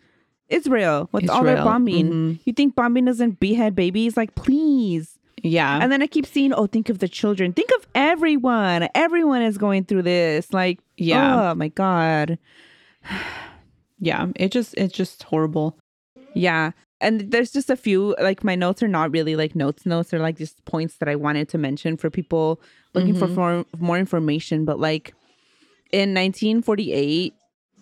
[0.49, 2.11] Israel with all their Israel, bombing.
[2.13, 2.41] mhm.
[2.45, 4.19] You think bombing doesn't behead babies?
[4.19, 5.19] Like, please.
[5.43, 5.79] Yeah.
[5.81, 7.53] And then I keep seeing, oh, think of the children.
[7.55, 8.89] Think of everyone.
[8.95, 10.53] Everyone is going through this.
[10.53, 11.53] Like, Yeah.
[11.53, 12.39] Oh my god.
[14.03, 14.27] yeah.
[14.35, 15.79] It just it's just horrible.
[16.35, 16.73] Yeah.
[17.01, 20.21] And there's just a few like my notes are not really like notes notes they're
[20.21, 22.61] like just points that I wanted to mention for people
[22.95, 25.13] looking for more, more information but like
[25.91, 27.35] in 1948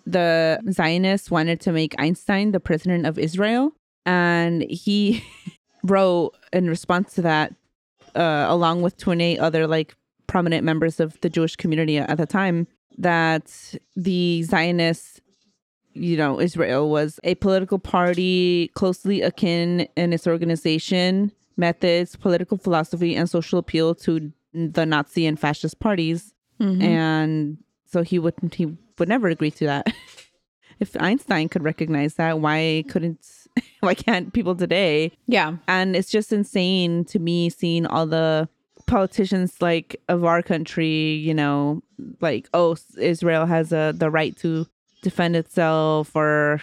[0.07, 3.73] the Zionists wanted to make Einstein the president of Israel
[4.07, 5.23] and he
[5.83, 7.53] wrote in response to that
[8.15, 12.67] uh, along with 28 other like prominent members of the Jewish community at the time
[12.97, 15.10] that the Zionists
[15.93, 23.15] you know, Israel was a political party closely akin in its organization, methods, political philosophy,
[23.15, 26.33] and social appeal to the Nazi and fascist parties.
[26.59, 26.81] Mm-hmm.
[26.81, 29.87] And so he would he would never agree to that.
[30.79, 33.25] if Einstein could recognize that, why couldn't
[33.81, 35.11] why can't people today?
[35.27, 35.57] Yeah.
[35.67, 38.47] And it's just insane to me seeing all the
[38.87, 41.81] politicians like of our country, you know,
[42.19, 44.67] like oh Israel has a the right to
[45.01, 46.61] defend itself or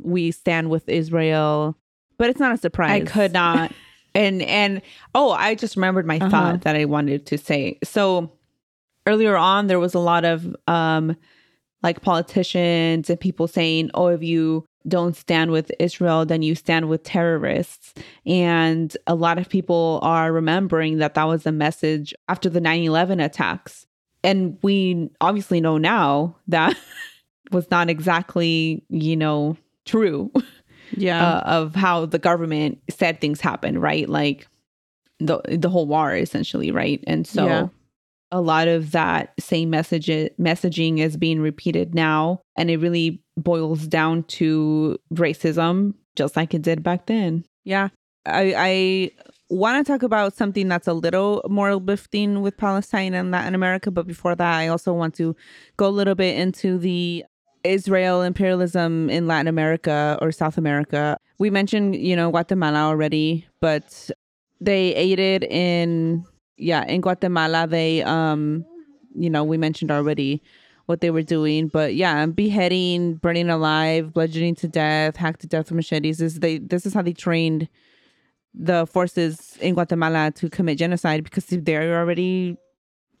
[0.00, 1.76] we stand with Israel.
[2.18, 3.02] But it's not a surprise.
[3.02, 3.72] I could not.
[4.14, 4.82] and and
[5.14, 6.30] oh, I just remembered my Uh-huh.
[6.30, 7.78] thought that I wanted to say.
[7.84, 8.32] So
[9.06, 11.16] earlier on there was a lot of um
[11.82, 16.88] like politicians and people saying, "Oh, if you don't stand with Israel, then you stand
[16.88, 17.94] with terrorists."
[18.26, 23.24] And a lot of people are remembering that that was a message after the 9/11
[23.24, 23.86] attacks.
[24.24, 26.76] And we obviously know now that
[27.52, 29.56] was not exactly, you know,
[29.86, 30.30] true
[30.96, 31.22] Yeah.
[31.36, 34.08] uh, of how the government said things happened, right?
[34.08, 34.46] Like
[35.18, 37.02] the the whole war essentially, right?
[37.06, 37.68] And so Yeah.
[38.30, 40.06] a lot of that same message
[40.38, 46.62] messaging is being repeated now and it really boils down to racism just like it
[46.62, 47.44] did back then.
[47.64, 47.88] Yeah.
[48.26, 49.10] I I
[49.50, 53.90] want to talk about something that's a little more uplifting with Palestine and Latin America,
[53.90, 55.34] but before that, I also want to
[55.78, 57.24] go a little bit into the
[57.64, 61.16] Israel imperialism in Latin America or South America.
[61.38, 64.10] We mentioned, you know, Guatemala already, but
[64.60, 66.24] they aided in
[66.56, 68.64] yeah, in Guatemala they um
[69.14, 70.42] you know, we mentioned already
[70.86, 75.70] what they were doing, but yeah, beheading, burning alive, bludgeoning to death, hacked to death
[75.70, 77.68] with machetes they this is how they trained
[78.54, 82.56] the forces in Guatemala to commit genocide because they're already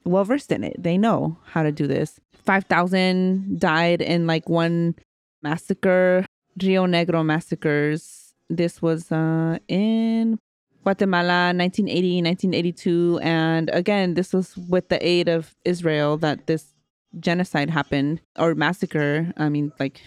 [0.04, 0.76] well versed in it.
[0.78, 2.20] They know how to do this.
[2.44, 4.94] 5,000 died in like one
[5.42, 6.24] massacre,
[6.62, 8.34] Rio Negro massacres.
[8.48, 10.38] This was uh, in
[10.82, 13.20] Guatemala 1980, 1982.
[13.22, 16.74] And again, this was with the aid of Israel that this
[17.20, 19.32] genocide happened or massacre.
[19.36, 20.00] I mean, like,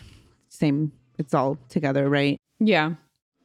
[0.49, 2.37] same, it's all together, right?
[2.59, 2.93] Yeah.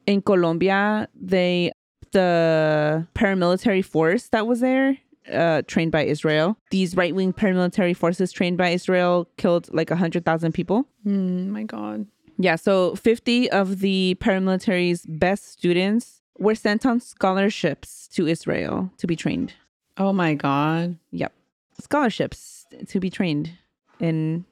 [0.07, 1.71] in Colombia, they
[2.13, 4.97] the paramilitary force that was there,
[5.31, 6.57] uh, trained by Israel.
[6.71, 10.87] These right wing paramilitary forces trained by Israel killed like a hundred thousand people.
[11.05, 12.07] Mm, my god.
[12.37, 19.07] Yeah, so fifty of the paramilitary's best students were sent on scholarships to Israel to
[19.07, 19.53] be trained.
[19.97, 20.97] Oh my god.
[21.11, 21.33] Yep,
[21.81, 23.51] scholarships to be trained
[23.99, 24.45] in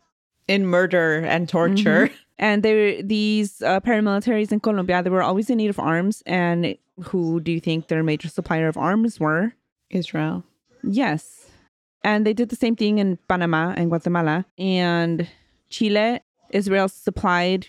[0.48, 2.10] In murder and torture.
[2.38, 5.02] And they were these uh, paramilitaries in Colombia.
[5.02, 6.22] They were always in need of arms.
[6.26, 6.78] And
[7.10, 9.54] who do you think their major supplier of arms were?
[9.90, 10.44] Israel.
[10.88, 11.48] Yes.
[12.04, 14.46] And they did the same thing in Panama and Guatemala.
[14.58, 15.28] And
[15.70, 16.20] Chile,
[16.52, 17.68] Israel supplied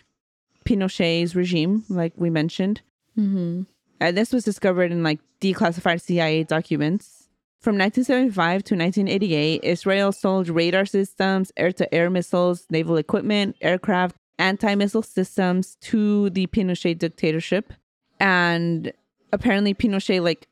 [0.64, 2.82] Pinochet's regime, like we mentioned.
[3.18, 3.62] Mm-hmm.
[4.00, 7.26] And this was discovered in like declassified CIA documents
[7.60, 14.14] From 1975 to 1988, Israel sold radar systems, air to air missiles, naval equipment, aircraft,
[14.38, 17.72] anti missile systems to the Pinochet dictatorship.
[18.20, 18.92] And
[19.32, 20.46] apparently, Pinochet like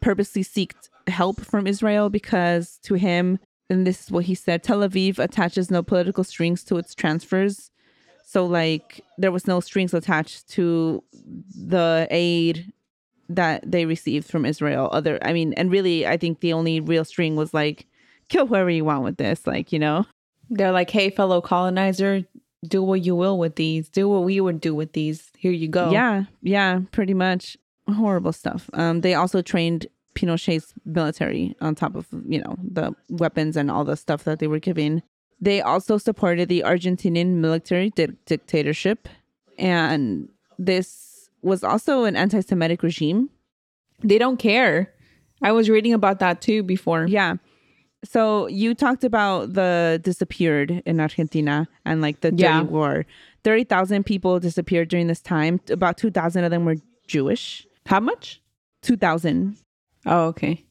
[0.00, 4.80] purposely seeked help from Israel because to him, and this is what he said Tel
[4.80, 7.70] Aviv attaches no political strings to its transfers.
[8.24, 12.72] So, like, there was no strings attached to the aid
[13.28, 14.88] that they received from Israel.
[14.92, 17.86] Other, I mean, and really, I think the only real string was like,
[18.28, 20.06] kill whoever you want with this, like, you know?
[20.48, 22.24] They're like, hey, fellow colonizer,
[22.66, 23.88] do what you will with these.
[23.88, 25.30] Do what we would do with these.
[25.38, 25.90] Here you go.
[25.90, 27.56] Yeah, yeah, pretty much.
[27.88, 28.68] Horrible stuff.
[28.74, 33.84] Um, they also trained Pinochet's military on top of, you know, the weapons and all
[33.84, 35.02] the stuff that they were giving.
[35.40, 39.08] They also supported the Argentinian military di- dictatorship.
[39.58, 43.30] And this was also an anti Semitic regime.
[44.02, 44.92] They don't care.
[45.42, 47.06] I was reading about that too before.
[47.06, 47.36] Yeah.
[48.04, 52.62] So you talked about the disappeared in Argentina and like the dirty Yeah.
[52.62, 53.06] war.
[53.44, 55.60] 30,000 people disappeared during this time.
[55.70, 57.66] About 2,000 of them were Jewish.
[57.86, 58.40] How much?
[58.82, 59.56] 2,000.
[60.06, 60.64] Oh, okay.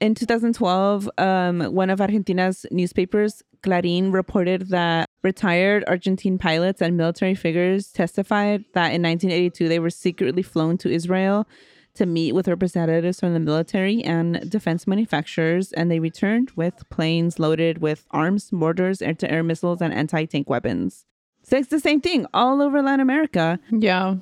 [0.00, 7.36] In 2012, um, one of Argentina's newspapers, Clarín, reported that retired Argentine pilots and military
[7.36, 11.46] figures testified that in 1982 they were secretly flown to Israel
[11.94, 17.38] to meet with representatives from the military and defense manufacturers, and they returned with planes
[17.38, 21.04] loaded with arms, mortars, air to air missiles, and anti tank weapons.
[21.42, 23.58] So it's the same thing all over Latin America.
[23.70, 24.16] Yeah.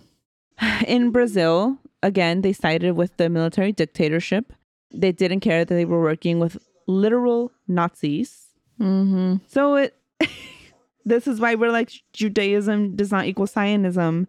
[0.87, 4.53] In Brazil, again, they sided with the military dictatorship.
[4.93, 8.47] They didn't care that they were working with literal Nazis.
[8.81, 9.37] Mm-hmm.
[9.47, 9.97] So it
[11.05, 14.27] this is why we're like Judaism does not equal Zionism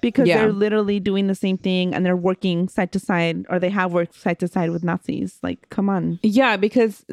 [0.00, 0.38] because Yeah.
[0.42, 3.92] they're literally doing the same thing and they're working side to side or they have
[3.92, 5.38] worked side to side with Nazis.
[5.42, 6.20] Like, come on.
[6.22, 7.04] Yeah, because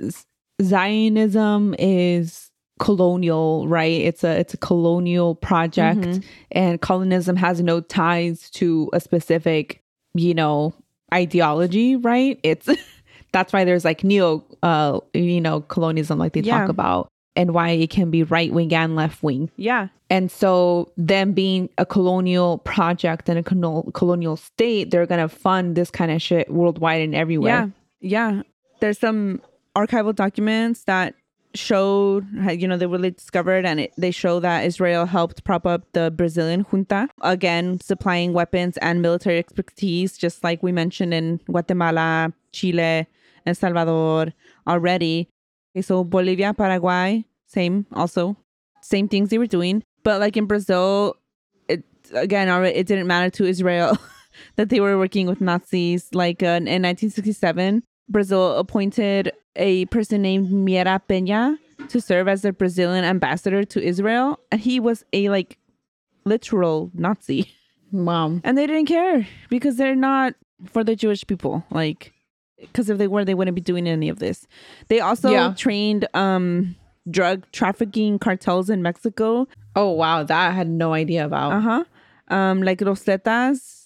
[0.61, 4.01] Zionism is colonial, right?
[4.01, 6.23] It's a it's a colonial project Mhm.
[6.51, 9.81] and colonism has no ties to a specific,
[10.15, 10.73] you know,
[11.13, 12.39] ideology, right?
[12.43, 12.67] It's
[13.31, 16.61] that's why there's like neo uh you know, colonialism like they Yeah.
[16.61, 19.51] talk about and why it can be right wing and left wing.
[19.57, 19.89] Yeah.
[20.09, 25.27] And so, them being a colonial project and a colo- colonial state, they're going to
[25.27, 27.73] fund this kind of shit worldwide and everywhere.
[28.01, 28.35] Yeah.
[28.35, 28.41] Yeah.
[28.81, 29.41] There's some
[29.75, 31.15] archival documents that
[31.57, 35.91] showed, you know, they were discovered and it, they show that Israel helped prop up
[35.93, 42.33] the Brazilian junta, again, supplying weapons and military expertise, just like we mentioned in Guatemala,
[42.51, 43.07] Chile,
[43.45, 44.33] and Salvador
[44.67, 45.29] already.
[45.75, 48.37] Okay, so Bolivia, Paraguay, same also.
[48.81, 49.83] Same things they were doing.
[50.03, 51.15] But like in Brazil,
[51.67, 53.97] it again, it didn't matter to Israel
[54.55, 56.09] that they were working with Nazis.
[56.13, 61.57] Like uh, in 1967, Brazil appointed a person named Miera Peña
[61.89, 64.39] to serve as the Brazilian ambassador to Israel.
[64.51, 65.57] And he was a like
[66.25, 67.51] literal Nazi.
[67.91, 68.39] Wow.
[68.43, 70.33] And they didn't care because they're not
[70.65, 71.63] for the Jewish people.
[71.71, 72.13] Like,
[72.59, 74.47] because if they were, they wouldn't be doing any of this.
[74.87, 75.53] They also Yeah.
[75.55, 76.75] trained um
[77.09, 79.47] drug trafficking cartels in Mexico.
[79.75, 80.23] Oh, wow.
[80.23, 81.53] That I had no idea about.
[81.53, 81.83] Uh huh.
[82.35, 83.84] Um, like Los Zetas,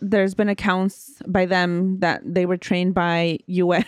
[0.00, 3.84] there's been accounts by them that they were trained by U.S.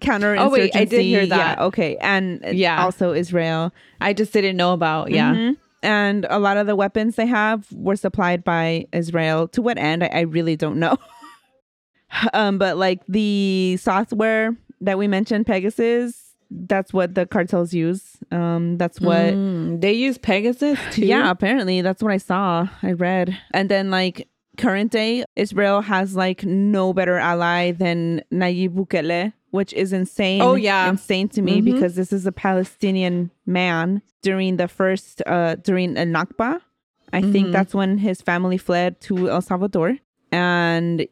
[0.00, 0.38] counterinsurgency.
[0.46, 1.58] Oh, wait, I did hear that.
[1.58, 2.82] Yeah, okay, and Yeah.
[2.84, 3.72] also Israel.
[4.00, 5.10] I just didn't know about.
[5.10, 5.34] Yeah.
[5.34, 5.56] Mhm.
[5.82, 9.48] And a lot of the weapons they have were supplied by Israel.
[9.48, 10.02] To what end?
[10.02, 10.96] I, I really don't know.
[12.32, 16.23] um, but like the software that we mentioned, Pegasus,
[16.66, 18.16] that's what the cartels use.
[18.30, 21.06] Um, that's what Mm, they use Pegasus too.
[21.06, 22.68] yeah, apparently that's what I saw.
[22.82, 23.36] I read.
[23.52, 29.72] And then like current day, Israel has like no better ally than Nayib Bukele, which
[29.72, 30.40] is insane.
[30.42, 30.88] Oh, yeah.
[30.88, 31.64] insane to me Mhm.
[31.64, 36.60] because this is a Palestinian man during the first uh during a Nakba.
[37.12, 37.52] I think Mhm.
[37.52, 39.98] that's when his family fled to El Salvador
[40.32, 41.06] and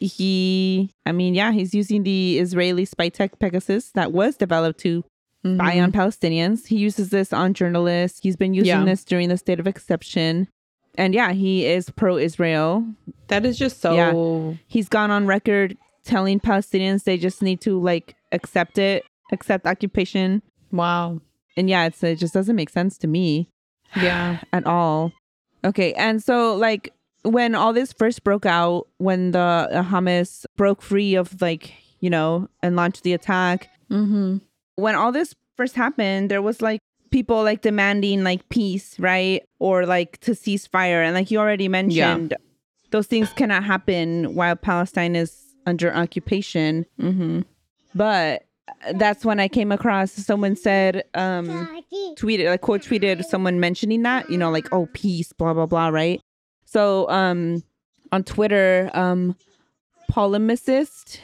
[0.00, 5.04] he I mean, yeah, he's using the Israeli spy tech Pegasus that was developed to
[5.44, 5.56] Mhm.
[5.56, 6.66] spy on Palestinians.
[6.66, 8.20] He uses this on journalists.
[8.22, 8.84] He's been using Yeah.
[8.84, 10.48] this during the state of exception.
[10.98, 12.84] And yeah, he is pro Israel.
[13.28, 13.94] That is just so.
[13.94, 14.56] Yeah.
[14.66, 20.42] He's gone on record telling Palestinians they just need to like accept it, accept occupation.
[20.72, 21.20] Wow.
[21.56, 23.48] And yeah, it's, it just doesn't make sense to me
[23.96, 24.40] Yeah.
[24.52, 25.12] at all.
[25.64, 25.92] Okay.
[25.94, 26.92] And so, like,
[27.22, 32.48] when all this first broke out, when the Hamas broke free of, like, you know,
[32.62, 34.36] and launched the attack, Mm-hmm.
[34.76, 36.78] when all this first happened, there was like
[37.10, 39.42] people like demanding like peace, right?
[39.58, 41.02] Or like to cease fire.
[41.02, 42.36] And like you already mentioned,
[42.92, 46.86] those things cannot happen while Palestine is under occupation.
[47.00, 47.40] Mm-hmm.
[47.94, 48.44] But
[48.94, 51.48] that's when I came across someone said, um,
[52.16, 55.88] tweeted, like quote tweeted someone mentioning that, you know, like, oh, peace, blah, blah, blah,
[55.88, 56.20] right?
[56.70, 57.64] So um,
[58.12, 59.34] on Twitter, um,
[60.10, 61.18] Polemicist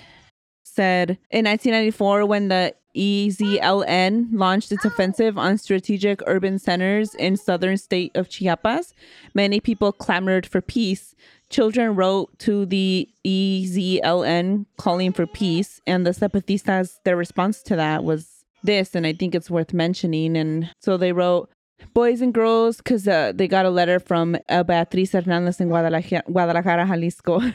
[0.64, 7.76] said in 1994, when the EZLN launched its offensive on strategic urban centers in southern
[7.76, 8.92] state of Chiapas,
[9.34, 11.14] many people clamored for peace.
[11.49, 18.03] Children wrote to the EZLN calling for peace, and the Zapatistas, their response to that
[18.03, 20.36] was this, and I think it's worth mentioning.
[20.36, 21.51] And so they wrote,
[21.95, 26.22] boys and girls, because uh, they got a letter from uh, Beatriz Hernandez in Guadalajara,
[26.31, 27.41] Guadalajara Jalisco.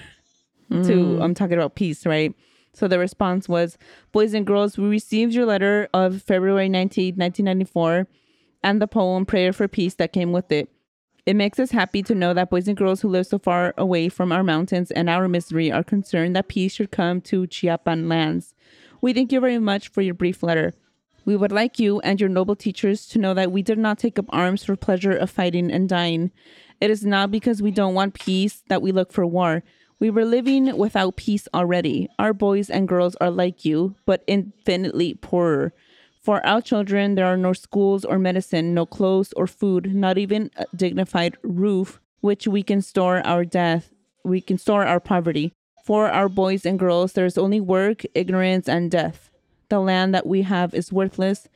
[0.71, 2.33] to I'm talking about peace, right?
[2.73, 3.77] So the response was,
[4.11, 8.07] Boys and girls, we received your letter of February 19, 1994,
[8.63, 10.69] and the poem Prayer for Peace that came with it.
[11.25, 14.09] It makes us happy to know that boys and girls who live so far away
[14.09, 18.55] from our mountains and our misery are concerned that peace should come to Chiapan lands.
[19.01, 20.73] We thank you very much for your brief letter.
[21.23, 24.17] We would like you and your noble teachers to know that we did not take
[24.17, 26.31] up arms for pleasure of fighting and dying.
[26.79, 29.63] It is not because we don't want peace that we look for war.
[29.99, 32.09] We were living without peace already.
[32.17, 35.73] Our boys and girls are like you, but infinitely poorer.
[36.21, 40.51] For our children, there are no schools or medicine, no clothes or food, not even
[40.55, 43.91] a dignified roof, which we can store our death.
[44.23, 45.51] We can store our poverty.
[45.83, 49.30] For our boys and girls, there is only work, ignorance, and death.
[49.71, 51.47] The land that we have is worthless,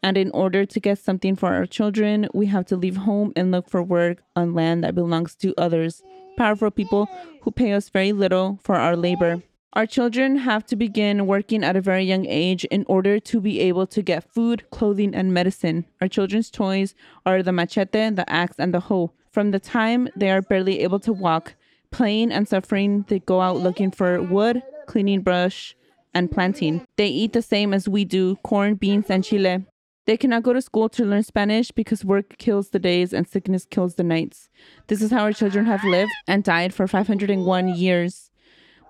[0.00, 3.50] and in order to get something for our children, we have to leave home and
[3.50, 6.00] look for work on land that belongs to others,
[6.36, 7.08] powerful people
[7.40, 9.42] who pay us very little for our labor.
[9.72, 13.58] Our children have to begin working at a very young age in order to be
[13.58, 15.84] able to get food, clothing, and medicine.
[16.00, 16.94] Our children's toys
[17.26, 19.10] are the machete, the axe, and the hoe.
[19.32, 21.54] From the time they are barely able to walk,
[21.90, 25.74] playing and suffering, they go out looking for wood, cleaning brush,
[26.14, 26.86] and planting.
[26.96, 29.64] They eat the same as we do corn, beans, and chile.
[30.06, 33.64] They cannot go to school to learn Spanish because work kills the days and sickness
[33.64, 34.48] kills the nights.
[34.88, 38.30] This is how our children have lived and died for 501 years.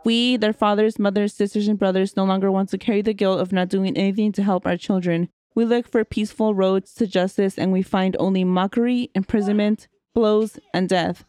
[0.05, 3.53] We, their fathers, mothers, sisters, and brothers, no longer want to carry the guilt of
[3.53, 5.29] not doing anything to help our children.
[5.55, 10.89] We look for peaceful roads to justice and we find only mockery, imprisonment, blows, and
[10.89, 11.25] death.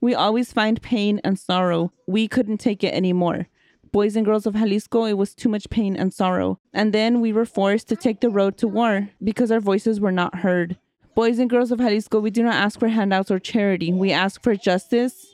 [0.00, 1.92] We always find pain and sorrow.
[2.06, 3.48] We couldn't take it anymore.
[3.90, 6.60] Boys and girls of Jalisco, it was too much pain and sorrow.
[6.72, 10.12] And then we were forced to take the road to war because our voices were
[10.12, 10.76] not heard.
[11.14, 13.92] Boys and girls of Jalisco, we do not ask for handouts or charity.
[13.92, 15.26] We ask for justice,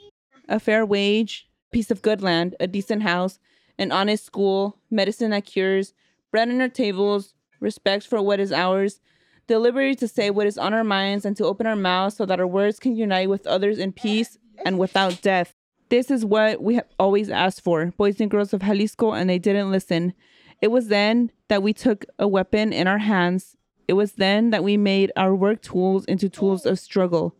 [0.48, 3.38] a fair wage, piece of good land, a decent house,
[3.78, 5.92] an honest school, medicine that cures,
[6.30, 9.00] bread on our tables, respect for what is ours,
[9.46, 12.24] the liberty to say what is on our minds and to open our mouths so
[12.24, 15.55] that our words can unite with others in peace and without death.
[15.89, 19.39] This is what we have always asked for, boys and girls of Jalisco, and they
[19.39, 20.14] didn't listen.
[20.61, 23.57] It was then that we took a weapon in our hands.
[23.87, 27.35] It was then that we made our work tools into tools of struggle.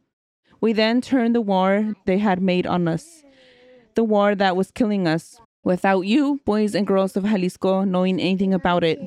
[0.61, 3.25] We then turned the war they had made on us
[3.95, 5.41] the war that was killing us.
[5.63, 9.01] Without you, boys and girls of Jalisco, knowing anything about it,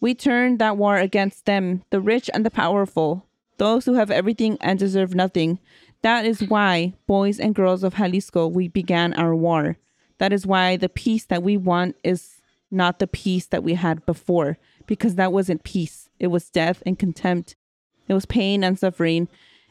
[0.00, 3.26] we turned that war against them, the rich and the powerful,
[3.58, 5.58] those who have everything and deserve nothing.
[6.02, 9.76] That is why, boys and girls of Jalisco, we began our war.
[10.18, 12.40] That is why the peace that we want is
[12.70, 16.08] not the peace that we had before, because that wasn't peace.
[16.18, 17.56] It was death and contempt.
[18.06, 19.28] It was pain and suffering.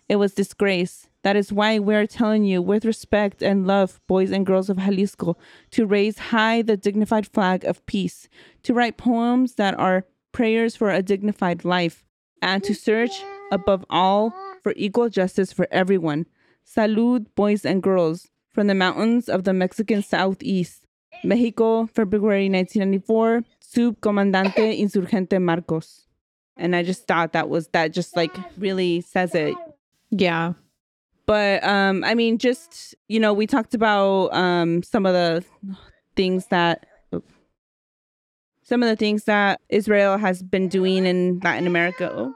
[0.09, 1.07] It was disgrace.
[1.23, 4.77] That is why we are telling you, with respect and love, boys and girls of
[4.77, 5.37] Jalisco,
[5.71, 8.29] to raise high the dignified flag of peace,
[8.63, 12.05] to write poems that are prayers for a dignified life,
[12.41, 16.25] and to search above all for equal justice for everyone.
[16.65, 20.85] Salud, boys and girls, from the mountains of the Mexican Southeast.
[21.23, 26.05] Mexico, February 1994, Subcomandante Insurgente Marcos.
[26.57, 29.55] And I just thought that was, that just like really says it.
[30.09, 30.53] Yeah.
[31.27, 35.43] But um, I mean, just you know, we talked about um some of the
[36.15, 36.87] things that
[38.63, 42.09] some of the things that Israel has been doing in Latin America.
[42.11, 42.33] Oh.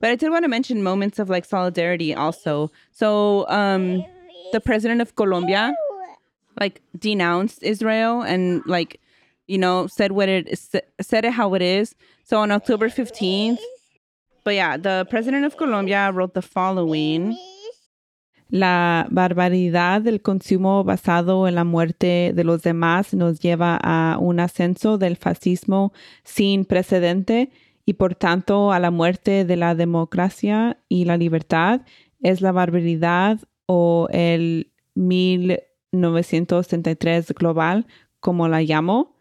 [0.00, 2.70] But I did want to mention moments of like solidarity also.
[2.92, 4.04] So um
[4.52, 5.74] the president of Colombia
[6.60, 9.00] like denounced Israel and like
[9.46, 10.58] you know said what it
[11.00, 11.94] said it how it is.
[12.24, 13.58] So on October 15th,
[14.44, 17.36] but yeah, the president of Colombia wrote the following.
[18.50, 24.40] La barbaridad del consumo basado en la muerte de los demás nos lleva a un
[24.40, 25.92] ascenso del fascismo
[26.24, 27.50] sin precedente
[27.88, 31.80] y por tanto a la muerte de la democracia y la libertad.
[32.20, 37.86] Es la barbaridad o el 1933 global
[38.20, 39.16] como la llamo.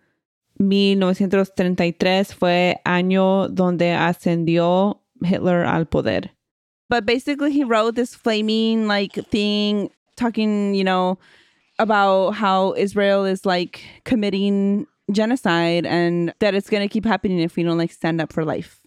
[0.60, 6.36] 1933 fue año donde ascendió Hitler al poder.
[6.90, 11.20] But basically, he wrote this flaming like thing, talking, you know,
[11.80, 17.56] about how Israel is like committing genocide and that it's going to keep happening if
[17.56, 18.80] we don't like stand up for life.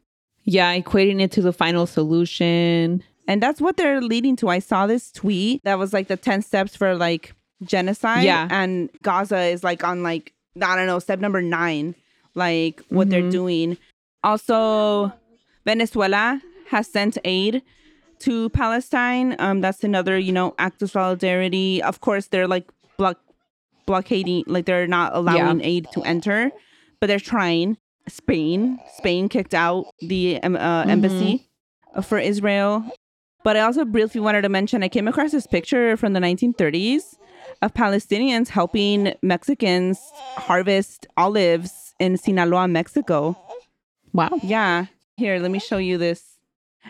[0.45, 3.03] Yeah, equating it to the final solution.
[3.29, 4.49] And that's what they're leading to.
[4.49, 8.25] I saw this tweet that was like the 10 steps for like genocide.
[8.25, 8.49] Yeah.
[8.51, 11.95] And Gaza is like on like, I don't know, step number nine,
[12.35, 13.31] like what they're Mhm.
[13.31, 13.77] doing.
[14.25, 15.13] Also,
[15.65, 17.63] Venezuela has sent aid
[18.21, 19.37] to Palestine.
[19.39, 21.83] Um, that's another, you know, act of solidarity.
[21.83, 22.69] Of course, they're like
[22.99, 23.19] block
[23.91, 26.53] blockading, like they're not allowing aid to enter,
[27.01, 27.77] but they're trying.
[28.09, 31.49] Spain, Spain kicked out the um, uh, embassy
[31.95, 32.85] uh, for Israel.
[33.45, 37.17] But I also briefly wanted to mention I came across this picture from the 1930s
[37.63, 39.99] of Palestinians helping Mexicans
[40.37, 43.37] harvest olives in Sinaloa, Mexico.
[44.13, 44.31] Wow.
[44.43, 44.87] Yeah.
[45.17, 46.39] Here, let me show you this.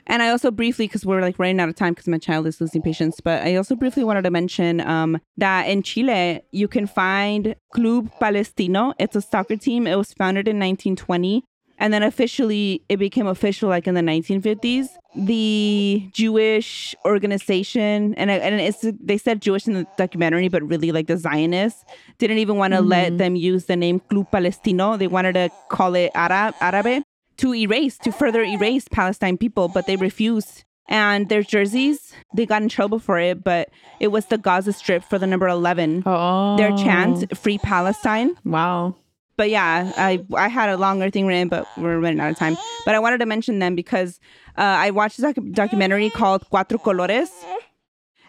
[0.07, 2.61] And I also briefly, because we're like running out of time because my child is
[2.61, 6.87] losing patience, but I also briefly wanted to mention um, that in Chile, you can
[6.87, 8.95] find Club Palestino.
[8.99, 9.87] It's a soccer team.
[9.87, 11.45] It was founded in 1920.
[11.79, 14.89] And then officially, it became official like in the 1950s.
[15.17, 21.07] The Jewish organization, and, and it's they said Jewish in the documentary, but really like
[21.07, 21.85] the Zionists
[22.19, 24.99] didn't even want to let them use the name Club Palestino.
[24.99, 27.03] They wanted to call it Arab, Arabe
[27.41, 30.65] to erase, to further erase Palestine people, but they refused.
[30.89, 33.71] And their jerseys, they got in trouble for it, but
[34.01, 36.03] it was the Gaza Strip for the number 11.
[36.05, 36.57] Oh.
[36.57, 38.37] Their chant, Free Palestine.
[38.45, 38.97] Wow.
[39.37, 42.59] But yeah, I I had a longer thing written, but we're running out of time.
[42.85, 44.21] But I wanted to mention them because
[44.59, 47.31] uh, I watched a doc- documentary called Cuatro Colores.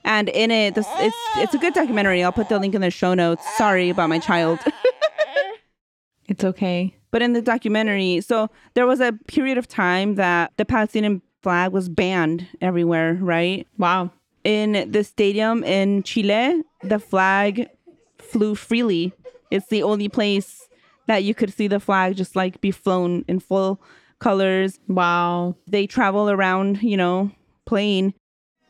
[0.06, 2.24] And in it, this, it's it's a good documentary.
[2.24, 3.44] I'll put the link in the show notes.
[3.58, 4.60] Sorry about my child.
[6.32, 6.96] It's okay.
[7.12, 11.74] But in the documentary, so there was a period of time that the Palestinian flag
[11.74, 13.68] was banned everywhere, right?
[13.78, 14.12] Wow.
[14.46, 17.68] In the stadium in Chile, the flag
[18.18, 19.12] flew freely.
[19.52, 20.70] It's the only place
[21.08, 23.82] that you could see the flag just like be flown in full
[24.20, 24.80] colors.
[24.88, 25.58] Wow.
[25.68, 27.32] They travel around, you know,
[27.66, 28.14] playing.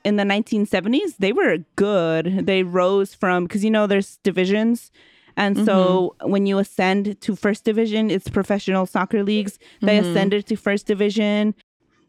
[0.03, 2.47] In the 1970s, they were good.
[2.47, 4.91] They rose from, because you know, there's divisions.
[5.38, 6.32] And so mm-hmm.
[6.32, 9.59] when you ascend to first division, it's professional soccer leagues.
[9.82, 10.09] They mm-hmm.
[10.09, 11.55] ascended to first division,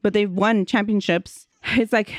[0.03, 1.47] but they've won championships.
[1.77, 2.15] It's like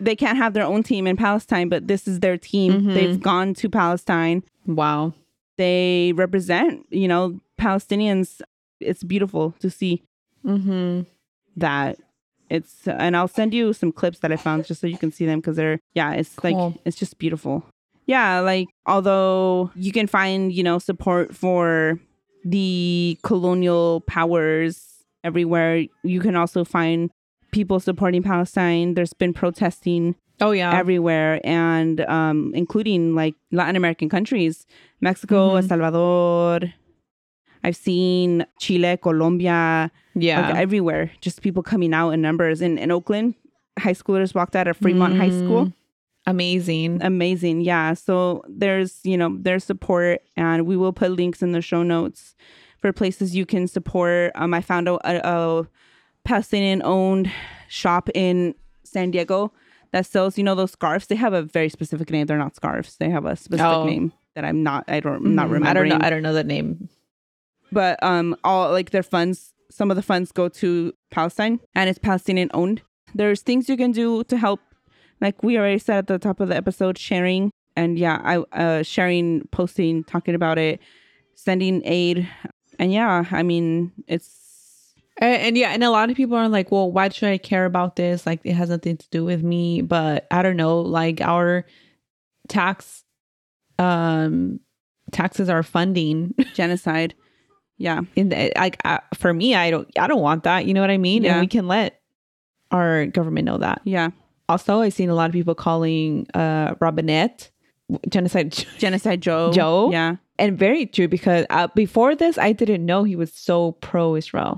[0.00, 2.72] they can't have their own team in Palestine, but this is their team.
[2.72, 2.94] Mm-hmm.
[2.94, 4.42] They've gone to Palestine.
[4.66, 5.14] Wow.
[5.56, 8.40] They represent, you know, Palestinians.
[8.80, 10.02] It's beautiful to see
[10.44, 11.02] Mm-hmm.
[11.56, 11.98] that.
[12.50, 15.24] It's and I'll send you some clips that I found just so you can see
[15.24, 16.70] them because they're yeah, it's Cool.
[16.70, 17.64] like it's just beautiful.
[18.12, 21.98] Yeah, like although you can find, you know, support for
[22.44, 27.10] the colonial powers everywhere, you can also find
[27.52, 28.94] people supporting Palestine.
[28.94, 30.72] There's been protesting Oh yeah.
[30.82, 34.66] everywhere and um including like Latin American countries,
[35.00, 35.68] Mexico, El Mhm.
[35.68, 36.58] Salvador.
[37.64, 40.40] I've seen Chile, Colombia, yeah.
[40.42, 41.04] like everywhere.
[41.20, 42.60] Just people coming out in numbers.
[42.66, 43.34] In in Oakland,
[43.84, 45.64] high schoolers walked out of Fremont High School.
[46.26, 46.30] Mm.
[46.30, 47.02] Amazing.
[47.02, 47.94] Amazing, yeah.
[47.94, 52.34] So there's you know there's support, and we will put links in the show notes
[52.78, 54.32] for places you can support.
[54.34, 55.20] Um, I found a, a,
[55.60, 55.68] a
[56.24, 57.30] Palestinian owned
[57.68, 58.54] shop in
[58.84, 59.52] San Diego
[59.92, 61.06] that sells you know those scarves.
[61.08, 62.26] They have a very specific name.
[62.26, 62.96] They're not scarves.
[62.96, 63.84] They have a specific Oh.
[63.86, 64.84] name that I'm not.
[64.88, 65.16] I don't.
[65.26, 65.66] I'm not Mhm.
[65.66, 65.98] I don't know.
[66.00, 66.88] I don't know the name.
[67.72, 71.98] but um all like their funds some of the funds go to palestine and it's
[71.98, 72.82] palestinian owned
[73.14, 74.60] there's things you can do to help
[75.22, 78.82] like we already said at the top of the episode sharing and yeah i uh
[78.82, 80.80] sharing posting talking about it
[81.34, 82.28] sending aid
[82.78, 84.40] and yeah i mean it's
[85.20, 87.66] And, and yeah, and a lot of people are like, well, why should I care
[87.66, 88.24] about this?
[88.26, 89.82] Like, it has nothing to do with me.
[89.82, 90.80] But I don't know.
[90.80, 91.66] Like, our
[92.48, 93.04] tax,
[93.78, 94.58] um,
[95.10, 97.14] taxes are funding genocide
[97.76, 99.54] yeah in the, like uh, for me.
[99.54, 100.64] I don't, I don't want that.
[100.66, 101.24] You know what I mean?
[101.24, 101.32] Yeah.
[101.32, 102.00] And we can let
[102.70, 103.82] our government know that.
[103.84, 104.10] yeah
[104.52, 107.50] Also, I've seen a lot of people calling uh Robinette
[108.14, 108.50] genocide,
[108.84, 109.90] genocide joe Joe?
[109.98, 113.56] yeah and very true because uh, before this, I didn't know he was so
[113.88, 114.54] pro-Israel.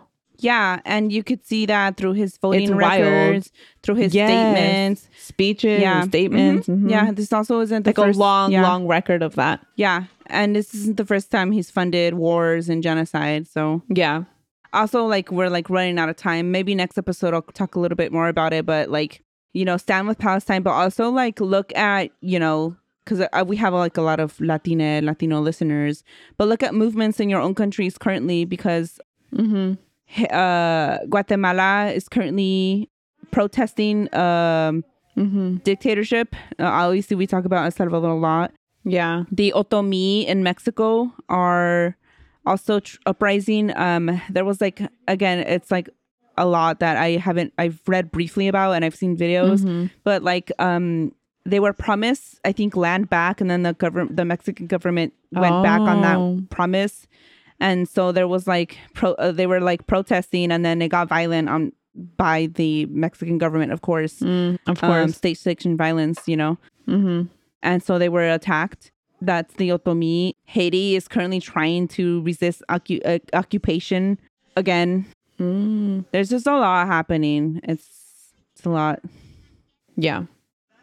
[0.51, 3.03] yeah and you could see that through his voting It's wild.
[3.03, 3.47] records
[3.83, 4.29] through his Yes.
[4.31, 5.01] statements
[5.33, 6.65] speeches, yeah and statements.
[6.69, 6.81] Mhm.
[6.83, 6.91] mhm.
[6.95, 8.63] yeah this also isn't the like first, a long, yeah.
[8.69, 9.57] long record of that.
[9.85, 9.99] Yeah.
[10.41, 13.43] And this isn't the first time he's funded wars and genocide.
[13.55, 13.63] So
[14.03, 14.17] Yeah.
[14.81, 16.45] also like we're like running out of time.
[16.57, 19.13] Maybe next episode I'll talk a little bit more about it, but like,
[19.55, 23.57] you know, stand with Palestine, but also like look at, you know, because uh, we
[23.57, 26.05] have like a lot of Latina Latino listeners,
[26.37, 29.01] but look at movements in your own countries currently because
[29.35, 30.25] Mm-hmm.
[30.31, 32.89] uh, Guatemala is currently
[33.31, 34.85] protesting um,
[35.17, 35.57] Mm-hmm.
[35.63, 36.35] dictatorship.
[36.59, 38.51] Uh, obviously, we talk about El Salvador a lot.
[38.85, 39.25] Yeah.
[39.31, 41.97] The Otomi in Mexico are
[42.45, 43.71] also tr- uprising.
[43.77, 45.89] Um, there was like again, it's like
[46.37, 49.91] a lot that I haven't I've read briefly about and I've seen videos, Mhm.
[50.05, 51.13] but like um,
[51.47, 55.63] they were promised I think land back, and then the government, the Mexican government went
[55.63, 56.37] back on Oh.
[56.37, 57.07] that promise,
[57.61, 61.09] and so there was like pro uh, they were like protesting, and then it got
[61.09, 61.73] violent on
[62.17, 65.17] by the Mexican government, of course, Mm, of um, course.
[65.17, 66.59] state sanctioned violence, you know
[66.89, 67.29] mm-hmm.
[67.63, 68.91] and so they were attacked.
[69.21, 70.33] That's the Otomi.
[70.45, 74.19] Haiti is currently trying to resist occu- uh, occupation
[74.57, 75.07] again.
[75.39, 76.05] Mm.
[76.13, 77.61] There's just a lot happening.
[77.65, 77.89] It's
[78.55, 79.01] it's a lot.
[79.97, 80.25] Yeah.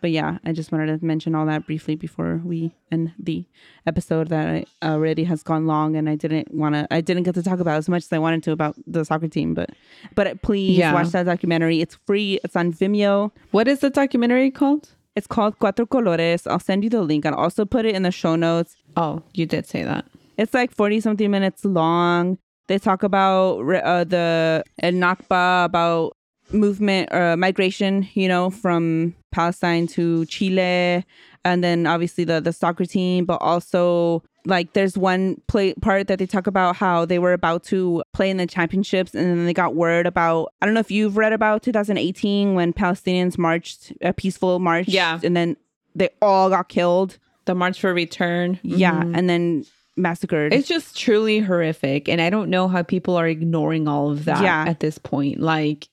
[0.01, 3.45] But yeah, I just wanted to mention all that briefly before we end the
[3.85, 7.35] episode that I already has gone long and I didn't want to I didn't get
[7.35, 9.69] to talk about as much as I wanted to about the soccer team, but
[10.15, 10.93] but please Yeah.
[10.93, 11.81] watch that documentary.
[11.81, 12.39] It's free.
[12.43, 13.31] It's on Vimeo.
[13.51, 14.89] What is the documentary called?
[15.15, 16.49] It's called Cuatro Colores.
[16.49, 17.25] I'll send you the link.
[17.25, 18.75] I'll also put it in the show notes.
[18.97, 20.05] Oh, you did say that.
[20.37, 22.37] It's like 40 something minutes long.
[22.71, 26.15] They talk about uh, the Nakba, about
[26.53, 31.05] movement or migration, you know, from Palestine to Chile.
[31.43, 36.17] And then obviously the, the soccer team, but also like there's one play part that
[36.19, 39.53] they talk about how they were about to play in the championships and then they
[39.53, 44.13] got word about I don't know if you've read about 2018 when Palestinians marched a
[44.13, 45.19] peaceful march Yeah.
[45.23, 45.57] and then
[45.93, 48.59] they all got killed The March for Return.
[48.63, 49.17] yeah Mhm.
[49.17, 49.65] and then
[50.01, 52.09] massacred It's just truly horrific.
[52.09, 54.65] And I don't know how people are ignoring all of that Yeah.
[54.67, 55.39] at this point.
[55.39, 55.87] Like,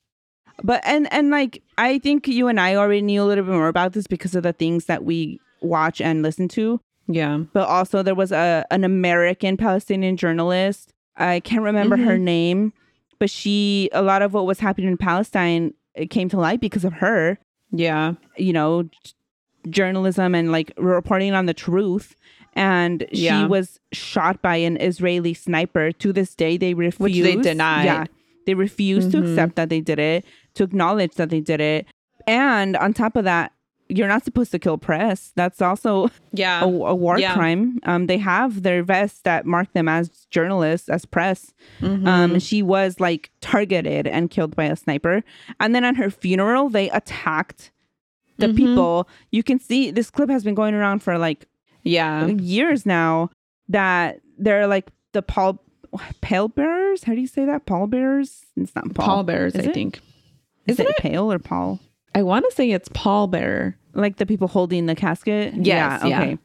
[0.63, 3.69] but and and like i think you and i already knew a little bit more
[3.69, 7.39] about this because of the things that we watch and listen to yeah.
[7.53, 12.25] but also there was a an american palestinian journalist i can't remember her mm-hmm.
[12.25, 12.73] name
[13.21, 16.85] but she a lot of what was happening in palestine it came to light because
[16.85, 17.39] of her
[17.71, 18.15] Yeah.
[18.37, 18.89] you know
[19.69, 22.17] journalism and like reporting on the truth
[22.59, 23.41] and Yeah.
[23.43, 27.85] she was shot by an israeli sniper to this day they refuse Which they denied.
[27.85, 28.05] yeah
[28.47, 29.25] they refuse to Mhm.
[29.31, 31.87] accept that they did it to acknowledge that they did it
[32.27, 33.53] and on top of that
[33.91, 36.63] you're not supposed to kill press that's also Yeah.
[36.63, 37.33] a, a war Yeah.
[37.35, 42.07] crime um they have their vests that mark them as journalists as press Mhm.
[42.07, 45.23] um, she was like targeted and killed by a sniper.
[45.61, 47.71] And then on her funeral, they attacked
[48.39, 48.57] the Mhm.
[48.57, 49.09] people.
[49.33, 51.47] You can see this clip has been going around for like
[51.83, 52.27] yeah.
[52.27, 53.31] years now
[53.69, 55.63] that they're like the pall
[56.23, 57.05] pallbearers.
[57.05, 57.67] How do you say that?
[57.67, 58.45] pall Pallbearers?
[58.57, 59.07] It's not pall.
[59.07, 59.75] Pallbearers, Is I it?
[59.75, 60.01] think.
[60.67, 61.81] Is Isn't it pale or pall?
[62.15, 63.75] I want to say it's pallbearer.
[63.95, 65.55] Like the people holding the casket?
[65.55, 66.21] Yes, yeah.
[66.23, 66.39] okay.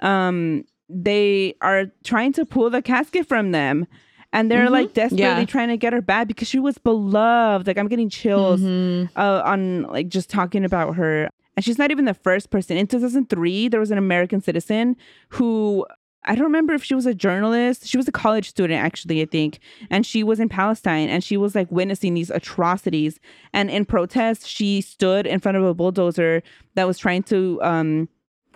[0.00, 3.86] Um, they are trying to pull the casket from them.
[4.32, 4.70] And they're Mhm.
[4.70, 5.44] like desperately Yeah.
[5.44, 7.66] trying to get her back because she was beloved.
[7.66, 9.08] Like I'm getting chills Mhm.
[9.16, 11.28] uh, on like just talking about her.
[11.60, 12.78] And she's not even the first person.
[12.78, 14.96] In 2003, there was an American citizen
[15.28, 15.84] who
[16.24, 17.86] I don't remember if she was a journalist.
[17.86, 19.58] She was a college student, actually, I think.
[19.90, 23.20] And she was in Palestine and she was like witnessing these atrocities.
[23.52, 26.42] And in protest, she stood in front of a bulldozer
[26.76, 28.08] that was trying to um,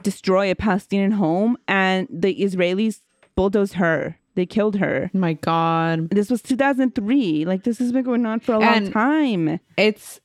[0.03, 1.59] destroy a Palestinian home.
[1.69, 3.03] And the Israelis
[3.37, 5.11] bulldozed her, they killed her.
[5.13, 6.09] My God.
[6.09, 7.45] This was 2003.
[7.45, 9.61] Like, this has been going on for a long time.
[9.77, 10.21] It's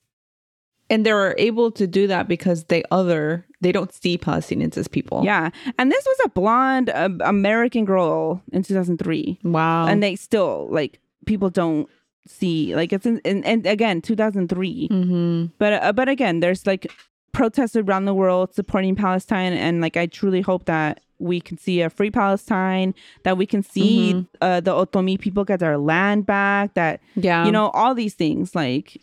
[0.90, 5.22] and they're able to do that because they other they don't see Palestinians as people.
[5.26, 5.50] Yeah.
[5.78, 9.40] And this was a blonde uh, American girl in 2003.
[9.44, 9.86] Wow.
[9.88, 11.90] And they still, like, people don't
[12.26, 14.88] see, like, it's in, in and again, 2003.
[14.90, 15.46] mm-hmm.
[15.58, 16.90] But, uh, but again, there's like
[17.34, 19.52] protests around the world supporting Palestine.
[19.52, 23.62] And like, I truly hope that we can see a free Palestine, that we can
[23.62, 24.28] see Mhm.
[24.40, 27.46] uh, the Otomi people get their land back, that Yeah.
[27.46, 29.02] you know all these things like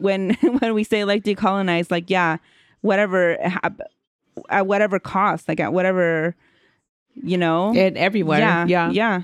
[0.00, 0.30] when
[0.60, 2.36] when we say like decolonize like yeah
[2.80, 3.36] whatever
[4.50, 6.34] at whatever cost like at whatever
[7.14, 8.38] you know and everywhere.
[8.38, 8.90] yeah Yeah.
[8.90, 9.22] yeah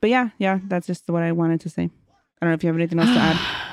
[0.00, 1.88] but yeah yeah that's just what i wanted to say i
[2.44, 3.38] don't know if you have anything else to add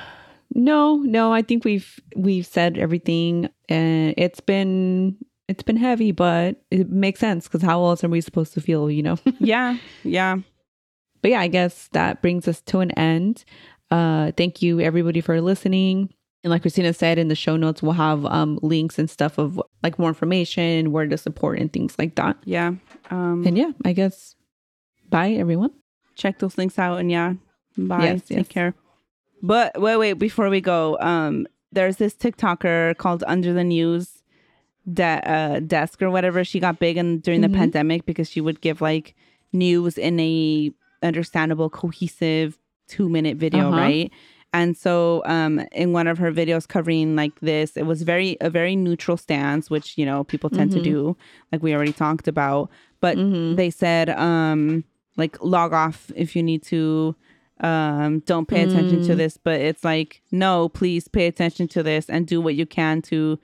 [0.57, 5.17] No, no, I think we've we've said everything and it's been
[5.49, 8.89] it's been heavy, but it makes sense because how else are we supposed to feel,
[8.89, 9.17] you know?
[9.39, 10.37] yeah yeah
[11.21, 13.43] but yeah, I guess that brings us to an end.
[13.91, 16.09] Uh thank you everybody for listening.
[16.43, 19.61] And like Cristina said in the show notes, we'll have um links and stuff of
[19.83, 22.37] like more information, where to support and things like that.
[22.45, 22.73] yeah
[23.11, 24.35] um And yeah, I guess
[25.09, 25.71] bye everyone.
[26.15, 27.33] check those links out and yeah
[27.77, 28.47] bye Yes, take yes.
[28.47, 28.73] care
[29.43, 34.23] but wait wait before we go um there's this tiktoker called under the news
[34.91, 36.43] de- uh, desk or whatever.
[36.45, 37.51] She got big and during Mhm.
[37.51, 39.13] the pandemic because she would give like
[39.51, 40.71] news in a
[41.03, 42.57] understandable, cohesive
[42.87, 43.77] two minute video, Uh-huh.
[43.77, 44.11] right?
[44.53, 48.49] And so, um, in one of her videos covering like this, it was very a
[48.49, 50.83] very neutral stance, which you know people tend to Mhm.
[50.83, 51.17] do,
[51.51, 52.69] like we already talked about.
[53.01, 53.57] But Mhm.
[53.57, 54.85] they said, um,
[55.17, 57.15] like log off if you need to.
[57.61, 59.17] Um, don't pay attention to Mm.
[59.17, 63.01] this, but it's like no, please pay attention to this and do what you can
[63.03, 63.39] to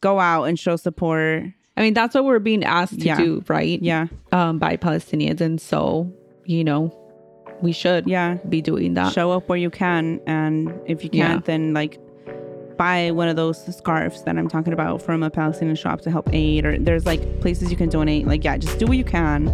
[0.00, 1.44] go out and show support.
[1.76, 3.16] I mean, that's what we're being asked to Yeah.
[3.22, 3.78] do, right?
[3.82, 6.10] Yeah, Um, by Palestinians, and so
[6.46, 6.90] you know,
[7.62, 8.34] we should yeah.
[8.48, 9.12] be doing that.
[9.12, 11.98] show up where you can and if you can't then like
[12.76, 16.28] buy one of those scarves that i'm talking about from a palestinian shop to help
[16.32, 19.46] aid or there's like places you can donate like yeah just do what you can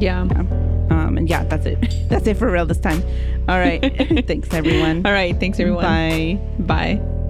[0.00, 0.22] Yeah.
[0.22, 1.78] um and yeah that's it
[2.08, 3.02] that's it for real this time
[3.48, 3.80] all right
[4.26, 5.38] thanks everyone All right.
[5.38, 5.82] Thanks, everyone.
[5.84, 7.23] bye Bye.